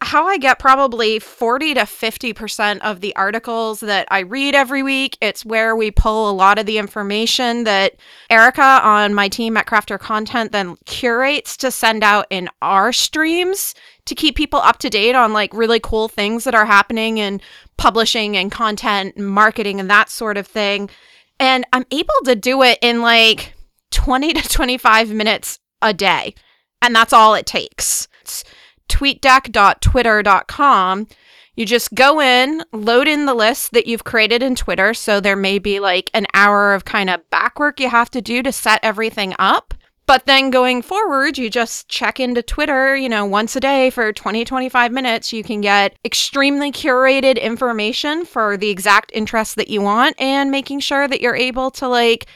How 0.00 0.26
I 0.26 0.36
get 0.36 0.58
probably 0.58 1.18
40 1.18 1.74
to 1.74 1.80
50% 1.82 2.80
of 2.80 3.00
the 3.00 3.16
articles 3.16 3.80
that 3.80 4.06
I 4.10 4.20
read 4.20 4.54
every 4.54 4.82
week. 4.82 5.16
It's 5.22 5.46
where 5.46 5.74
we 5.74 5.90
pull 5.90 6.28
a 6.28 6.32
lot 6.32 6.58
of 6.58 6.66
the 6.66 6.76
information 6.76 7.64
that 7.64 7.94
Erica 8.28 8.80
on 8.82 9.14
my 9.14 9.28
team 9.28 9.56
at 9.56 9.66
Craft 9.66 9.88
Your 9.88 9.98
Content 9.98 10.52
then 10.52 10.76
curates 10.84 11.56
to 11.58 11.70
send 11.70 12.04
out 12.04 12.26
in 12.28 12.50
our 12.60 12.92
streams 12.92 13.74
to 14.04 14.14
keep 14.14 14.36
people 14.36 14.60
up 14.60 14.78
to 14.80 14.90
date 14.90 15.14
on 15.14 15.32
like 15.32 15.54
really 15.54 15.80
cool 15.80 16.08
things 16.08 16.44
that 16.44 16.54
are 16.54 16.66
happening 16.66 17.16
in 17.16 17.40
publishing 17.78 18.36
and 18.36 18.52
content 18.52 19.16
and 19.16 19.26
marketing 19.26 19.80
and 19.80 19.88
that 19.88 20.10
sort 20.10 20.36
of 20.36 20.46
thing. 20.46 20.90
And 21.38 21.66
I'm 21.72 21.84
able 21.90 22.14
to 22.24 22.34
do 22.34 22.62
it 22.62 22.78
in 22.80 23.02
like 23.02 23.52
20 23.90 24.32
to 24.34 24.48
25 24.48 25.10
minutes 25.10 25.58
a 25.82 25.92
day. 25.92 26.34
And 26.80 26.94
that's 26.94 27.12
all 27.12 27.34
it 27.34 27.46
takes. 27.46 28.08
It's 28.20 28.44
tweetdeck.twitter.com. 28.88 31.08
You 31.56 31.66
just 31.66 31.94
go 31.94 32.20
in, 32.20 32.62
load 32.72 33.06
in 33.06 33.26
the 33.26 33.34
list 33.34 33.72
that 33.72 33.86
you've 33.86 34.04
created 34.04 34.42
in 34.42 34.56
Twitter. 34.56 34.92
So 34.92 35.20
there 35.20 35.36
may 35.36 35.58
be 35.58 35.78
like 35.78 36.10
an 36.12 36.26
hour 36.34 36.74
of 36.74 36.84
kind 36.84 37.10
of 37.10 37.28
back 37.30 37.58
work 37.58 37.78
you 37.78 37.88
have 37.88 38.10
to 38.10 38.20
do 38.20 38.42
to 38.42 38.50
set 38.50 38.80
everything 38.82 39.34
up. 39.38 39.73
But 40.06 40.26
then 40.26 40.50
going 40.50 40.82
forward, 40.82 41.38
you 41.38 41.48
just 41.48 41.88
check 41.88 42.20
into 42.20 42.42
Twitter, 42.42 42.94
you 42.94 43.08
know, 43.08 43.24
once 43.24 43.56
a 43.56 43.60
day 43.60 43.88
for 43.88 44.12
20, 44.12 44.44
25 44.44 44.92
minutes. 44.92 45.32
You 45.32 45.42
can 45.42 45.62
get 45.62 45.96
extremely 46.04 46.70
curated 46.70 47.40
information 47.40 48.26
for 48.26 48.58
the 48.58 48.68
exact 48.68 49.10
interests 49.14 49.54
that 49.54 49.68
you 49.68 49.80
want 49.80 50.20
and 50.20 50.50
making 50.50 50.80
sure 50.80 51.08
that 51.08 51.22
you're 51.22 51.34
able 51.36 51.70
to 51.72 51.88
like 51.88 52.26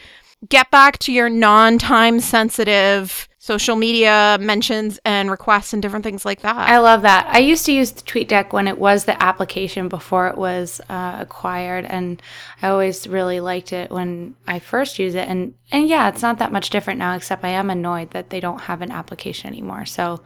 get 0.49 0.71
back 0.71 0.99
to 1.01 1.13
your 1.13 1.29
non 1.29 1.79
time 1.79 2.21
sensitive 2.21 3.28
social 3.49 3.77
media 3.77 4.37
mentions 4.39 5.01
and 5.07 5.31
requests 5.31 5.73
and 5.73 5.81
different 5.81 6.05
things 6.05 6.27
like 6.27 6.43
that. 6.43 6.69
I 6.69 6.81
love 6.81 7.01
that. 7.01 7.27
I 7.33 7.39
used 7.39 7.65
to 7.65 7.73
use 7.73 7.93
the 7.93 8.03
TweetDeck 8.03 8.53
when 8.53 8.69
it 8.69 8.77
was 8.77 9.07
the 9.07 9.21
application 9.23 9.89
before 9.89 10.29
it 10.29 10.37
was 10.37 10.83
uh, 10.91 11.17
acquired, 11.19 11.87
and 11.87 12.21
I 12.61 12.69
always 12.69 13.09
really 13.09 13.41
liked 13.41 13.73
it 13.73 13.91
when 13.91 14.35
I 14.47 14.59
first 14.59 14.99
used 14.99 15.17
it. 15.17 15.27
And 15.27 15.55
and 15.73 15.89
yeah, 15.89 16.11
it's 16.11 16.21
not 16.21 16.39
that 16.41 16.53
much 16.53 16.69
different 16.69 16.99
now, 16.99 17.17
except 17.17 17.43
I 17.43 17.49
am 17.49 17.71
annoyed 17.71 18.11
that 18.11 18.29
they 18.29 18.39
don't 18.39 18.61
have 18.61 18.83
an 18.83 18.93
application 18.93 19.49
anymore. 19.49 19.87
So. 19.87 20.21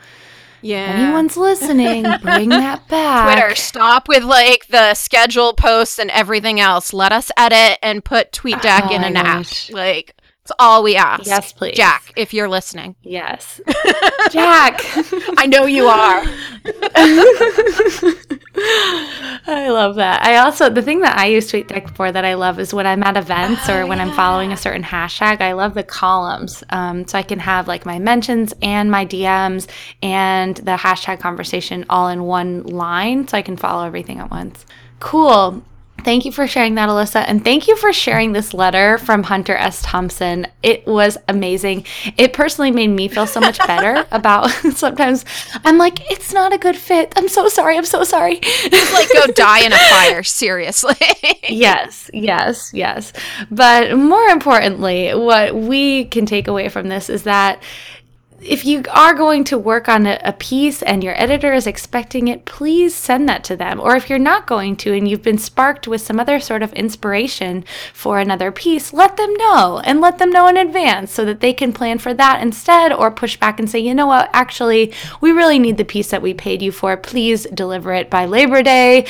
Yeah. 0.65 0.95
Anyone's 0.95 1.37
listening, 1.37 2.05
bring 2.23 2.51
that 2.51 2.87
back. 2.87 3.35
Twitter, 3.35 3.57
stop 3.57 4.07
with 4.07 4.23
like 4.23 4.69
the 4.69 4.95
schedule 4.95 5.55
posts 5.55 5.99
and 5.99 6.09
everything 6.13 6.61
else. 6.61 6.93
Let 6.93 7.11
us 7.11 7.33
edit 7.37 7.81
and 7.83 8.05
put 8.05 8.31
TweetDeck 8.31 8.91
oh, 8.91 8.95
in 8.95 9.03
an 9.03 9.17
app. 9.17 9.47
Like 9.73 10.22
it's 10.43 10.51
all 10.59 10.83
we 10.83 10.97
ask. 10.97 11.25
Yes, 11.25 11.53
please. 11.53 11.77
Jack, 11.77 12.13
if 12.17 12.35
you're 12.35 12.49
listening. 12.49 12.97
Yes. 13.03 13.61
Jack. 14.33 14.81
I 15.39 15.47
know 15.47 15.67
you 15.67 15.87
are. 15.87 16.25
I 19.47 19.69
love 19.71 19.95
that. 19.97 20.25
I 20.25 20.39
also, 20.39 20.69
the 20.69 20.83
thing 20.83 21.03
that 21.03 21.17
I 21.17 21.27
use 21.27 21.51
TweetDeck 21.51 21.95
for 21.95 22.11
that 22.11 22.25
I 22.25 22.35
love 22.35 22.59
is 22.59 22.75
when 22.75 22.89
I'm 22.89 23.05
at 23.05 23.17
events 23.17 23.69
oh, 23.69 23.79
or 23.79 23.87
when 23.87 23.99
yeah. 23.99 24.07
I'm 24.07 24.13
following 24.15 24.51
a 24.51 24.57
certain 24.57 24.83
hashtag, 24.83 25.41
I 25.41 25.53
love 25.53 25.75
the 25.75 25.85
columns. 25.85 26.65
Um, 26.71 27.07
so 27.07 27.19
I 27.19 27.23
can 27.23 27.39
have 27.39 27.69
like 27.69 27.87
my 27.87 28.01
mentions 28.01 28.53
and 28.63 28.91
my 28.91 29.07
DMs 29.07 29.69
and 30.03 30.57
the 30.57 30.73
hashtag 30.73 31.21
conversation 31.21 31.87
all 31.89 32.09
in 32.09 32.25
one 32.25 32.65
line 32.65 33.29
so 33.29 33.39
I 33.39 33.43
can 33.43 33.57
follow 33.57 33.87
everything 33.87 34.19
at 34.19 34.33
once. 34.33 34.67
Cool. 34.99 35.63
Thank 36.05 36.25
you 36.25 36.33
for 36.33 36.47
sharing 36.47 36.75
that, 36.75 36.89
Elisa. 36.89 37.21
And 37.21 37.45
thank 37.45 37.69
you 37.69 37.77
for 37.77 37.93
sharing 37.93 38.33
this 38.33 38.53
letter 38.53 38.99
from 38.99 39.23
Hunter 39.23 39.55
S. 39.55 39.83
Thompson. 39.83 40.47
It 40.63 40.87
was 40.87 41.17
amazing. 41.29 41.87
It 42.17 42.33
personally 42.33 42.71
made 42.71 42.89
me 42.89 43.09
feel 43.09 43.27
so 43.27 43.41
much 43.41 43.59
better 43.59 44.07
about 44.13 44.51
sometimes 44.75 45.25
I'm 45.65 45.79
like, 45.79 46.11
it's 46.11 46.33
not 46.33 46.53
a 46.53 46.59
good 46.59 46.77
fit. 46.77 47.13
I'm 47.17 47.29
so 47.29 47.49
sorry. 47.49 47.77
I'm 47.77 47.85
so 47.85 48.05
sorry. 48.05 48.41
Just 48.41 48.93
like 48.93 49.09
go 49.13 49.27
die 49.35 49.65
in 49.65 49.73
a 49.73 49.79
fire, 49.79 50.23
seriously. 50.23 50.97
yes, 51.49 52.11
yes, 52.13 52.73
yes. 52.75 53.13
But 53.51 53.97
more 53.97 54.27
importantly, 54.29 55.15
what 55.15 55.55
we 55.55 56.07
can 56.07 56.27
take 56.27 56.49
away 56.49 56.69
from 56.69 56.89
this 56.89 57.09
is 57.09 57.25
that 57.25 57.63
if 58.45 58.65
you 58.65 58.83
are 58.91 59.15
going 59.15 59.45
to 59.45 59.59
work 59.59 59.89
on 59.89 60.07
a, 60.07 60.21
a, 60.25 60.33
piece 60.33 60.83
and 60.83 61.05
your 61.05 61.21
editor 61.21 61.53
is 61.53 61.67
expecting 61.67 62.29
it, 62.29 62.45
please 62.45 62.95
send 62.95 63.29
that 63.29 63.45
to 63.45 63.57
them. 63.57 63.81
Or 63.81 63.95
if 63.95 64.11
you're 64.11 64.19
not 64.19 64.47
going 64.47 64.77
to 64.79 64.93
and 64.93 65.09
you've 65.09 65.23
been 65.23 65.39
sparked 65.39 65.87
with 65.87 66.01
some 66.01 66.19
other 66.19 66.41
sort 66.41 66.63
of 66.63 66.73
inspiration 66.73 67.65
for 67.93 68.19
another 68.19 68.51
piece, 68.51 68.93
let 68.93 69.17
them 69.17 69.33
know 69.35 69.81
and 69.85 70.01
let 70.01 70.19
them 70.19 70.31
know 70.31 70.49
in 70.49 70.57
advance 70.57 71.13
so 71.13 71.25
that 71.25 71.41
they 71.41 71.53
can 71.53 71.73
plan 71.73 71.99
for 71.99 72.13
that 72.15 72.43
instead 72.43 72.93
or 72.93 73.11
push 73.11 73.37
back 73.37 73.61
and 73.61 73.71
say, 73.71 73.79
you 73.79 73.95
know 73.95 74.07
what, 74.07 74.29
actually, 74.33 74.93
we 75.21 75.31
really 75.31 75.59
need 75.59 75.77
the 75.77 75.85
piece 75.85 76.11
that 76.11 76.23
we 76.23 76.35
paid 76.35 76.63
you 76.63 76.73
for. 76.73 76.97
Please 76.97 77.47
deliver 77.55 77.93
it 77.93 78.11
by 78.11 78.27
Labor 78.27 78.63
Day 78.63 79.07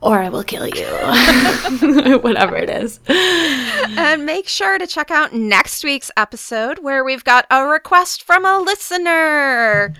or 0.00 0.18
I 0.18 0.28
will 0.28 0.44
kill 0.44 0.66
you. 0.66 0.86
Whatever 2.18 2.56
it 2.56 2.68
is. 2.68 3.00
And 3.08 4.26
make 4.26 4.46
sure 4.46 4.78
to 4.78 4.86
check 4.86 5.10
out 5.10 5.32
next 5.32 5.82
week's 5.82 6.10
episode 6.16 6.80
where 6.80 7.02
we've 7.02 7.24
got 7.24 7.46
a 7.50 7.64
request 7.64 8.22
from 8.22 8.44
a 8.44 8.58
listener. 8.58 9.94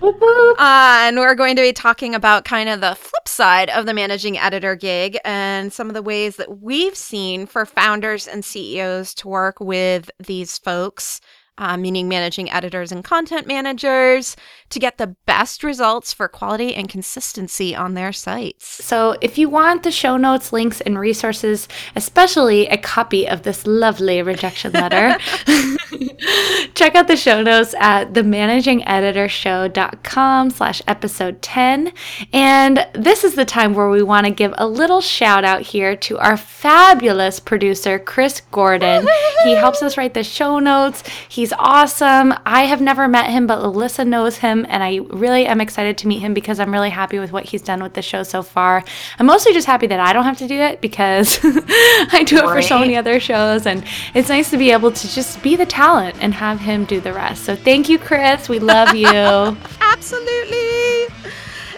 Uh, 0.58 0.98
and 1.06 1.16
we're 1.16 1.34
going 1.34 1.56
to 1.56 1.62
be 1.62 1.72
talking 1.72 2.14
about 2.14 2.44
kind 2.44 2.68
of 2.68 2.80
the 2.80 2.94
flip 2.94 3.26
side 3.26 3.70
of 3.70 3.86
the 3.86 3.94
managing 3.94 4.38
editor 4.38 4.76
gig 4.76 5.18
and 5.24 5.72
some 5.72 5.88
of 5.88 5.94
the 5.94 6.02
ways 6.02 6.36
that 6.36 6.60
we've 6.60 6.96
seen 6.96 7.46
for 7.46 7.64
founders 7.64 8.28
and 8.28 8.44
CEOs 8.44 9.14
to 9.14 9.28
work 9.28 9.60
with 9.60 10.10
these 10.24 10.58
folks 10.58 11.20
uh, 11.58 11.76
meaning 11.76 12.08
managing 12.08 12.50
editors 12.50 12.92
and 12.92 13.04
content 13.04 13.46
managers, 13.46 14.36
to 14.70 14.78
get 14.78 14.98
the 14.98 15.16
best 15.26 15.62
results 15.62 16.12
for 16.12 16.28
quality 16.28 16.74
and 16.74 16.88
consistency 16.88 17.74
on 17.74 17.94
their 17.94 18.12
sites. 18.12 18.84
So, 18.84 19.16
if 19.20 19.38
you 19.38 19.48
want 19.48 19.82
the 19.82 19.92
show 19.92 20.16
notes, 20.16 20.52
links, 20.52 20.80
and 20.80 20.98
resources, 20.98 21.68
especially 21.94 22.66
a 22.66 22.76
copy 22.76 23.28
of 23.28 23.42
this 23.42 23.66
lovely 23.66 24.22
rejection 24.22 24.72
letter, 24.72 25.16
check 26.74 26.94
out 26.94 27.08
the 27.08 27.16
show 27.16 27.42
notes 27.42 27.74
at 27.78 28.12
themanagingeditorshow.com 28.12 30.50
slash 30.50 30.82
episode 30.86 31.40
10. 31.42 31.92
And 32.32 32.86
this 32.92 33.24
is 33.24 33.34
the 33.34 33.44
time 33.44 33.74
where 33.74 33.88
we 33.88 34.02
want 34.02 34.26
to 34.26 34.32
give 34.32 34.54
a 34.58 34.66
little 34.66 35.00
shout 35.00 35.44
out 35.44 35.62
here 35.62 35.96
to 35.96 36.18
our 36.18 36.36
fabulous 36.36 37.40
producer, 37.40 37.98
Chris 37.98 38.42
Gordon. 38.50 39.08
he 39.44 39.52
helps 39.52 39.82
us 39.82 39.96
write 39.96 40.12
the 40.14 40.24
show 40.24 40.58
notes. 40.58 41.02
He 41.28 41.45
He's 41.46 41.52
awesome. 41.60 42.34
I 42.44 42.62
have 42.62 42.80
never 42.80 43.06
met 43.06 43.30
him, 43.30 43.46
but 43.46 43.60
Elisa 43.60 44.04
knows 44.04 44.38
him, 44.38 44.66
and 44.68 44.82
I 44.82 44.96
really 45.10 45.46
am 45.46 45.60
excited 45.60 45.96
to 45.98 46.08
meet 46.08 46.18
him 46.18 46.34
because 46.34 46.58
I'm 46.58 46.72
really 46.72 46.90
happy 46.90 47.20
with 47.20 47.30
what 47.30 47.44
he's 47.44 47.62
done 47.62 47.84
with 47.84 47.94
the 47.94 48.02
show 48.02 48.24
so 48.24 48.42
far. 48.42 48.82
I'm 49.20 49.26
mostly 49.26 49.52
just 49.52 49.68
happy 49.68 49.86
that 49.86 50.00
I 50.00 50.12
don't 50.12 50.24
have 50.24 50.38
to 50.38 50.48
do 50.48 50.56
it 50.56 50.80
because 50.80 51.38
I 51.44 52.24
do 52.26 52.38
it 52.38 52.42
right. 52.42 52.56
for 52.56 52.62
so 52.62 52.80
many 52.80 52.96
other 52.96 53.20
shows, 53.20 53.64
and 53.64 53.84
it's 54.12 54.28
nice 54.28 54.50
to 54.50 54.58
be 54.58 54.72
able 54.72 54.90
to 54.90 55.08
just 55.08 55.40
be 55.40 55.54
the 55.54 55.66
talent 55.66 56.16
and 56.20 56.34
have 56.34 56.58
him 56.58 56.84
do 56.84 57.00
the 57.00 57.12
rest. 57.12 57.44
So 57.44 57.54
thank 57.54 57.88
you, 57.88 58.00
Chris. 58.00 58.48
We 58.48 58.58
love 58.58 58.92
you. 58.96 59.06
Absolutely. 59.80 61.06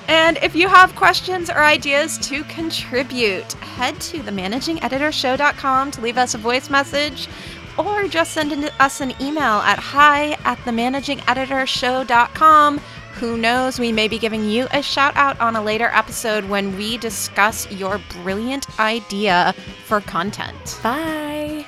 And 0.08 0.38
if 0.38 0.56
you 0.56 0.68
have 0.68 0.96
questions 0.96 1.50
or 1.50 1.58
ideas 1.58 2.16
to 2.28 2.42
contribute, 2.44 3.52
head 3.52 4.00
to 4.00 4.22
the 4.22 4.30
themanagingeditorshow.com 4.30 5.90
to 5.90 6.00
leave 6.00 6.16
us 6.16 6.32
a 6.32 6.38
voice 6.38 6.70
message 6.70 7.28
or 7.78 8.08
just 8.08 8.32
send 8.32 8.52
us 8.80 9.00
an 9.00 9.14
email 9.20 9.60
at 9.60 9.78
hi 9.78 10.32
at 10.44 10.58
themanagingeditorshow.com. 10.58 12.80
Who 13.14 13.36
knows, 13.36 13.80
we 13.80 13.90
may 13.90 14.06
be 14.06 14.18
giving 14.18 14.44
you 14.44 14.68
a 14.70 14.82
shout 14.82 15.16
out 15.16 15.40
on 15.40 15.56
a 15.56 15.62
later 15.62 15.90
episode 15.92 16.44
when 16.44 16.76
we 16.76 16.98
discuss 16.98 17.68
your 17.72 18.00
brilliant 18.22 18.78
idea 18.78 19.54
for 19.86 20.00
content. 20.00 20.78
Bye. 20.82 21.64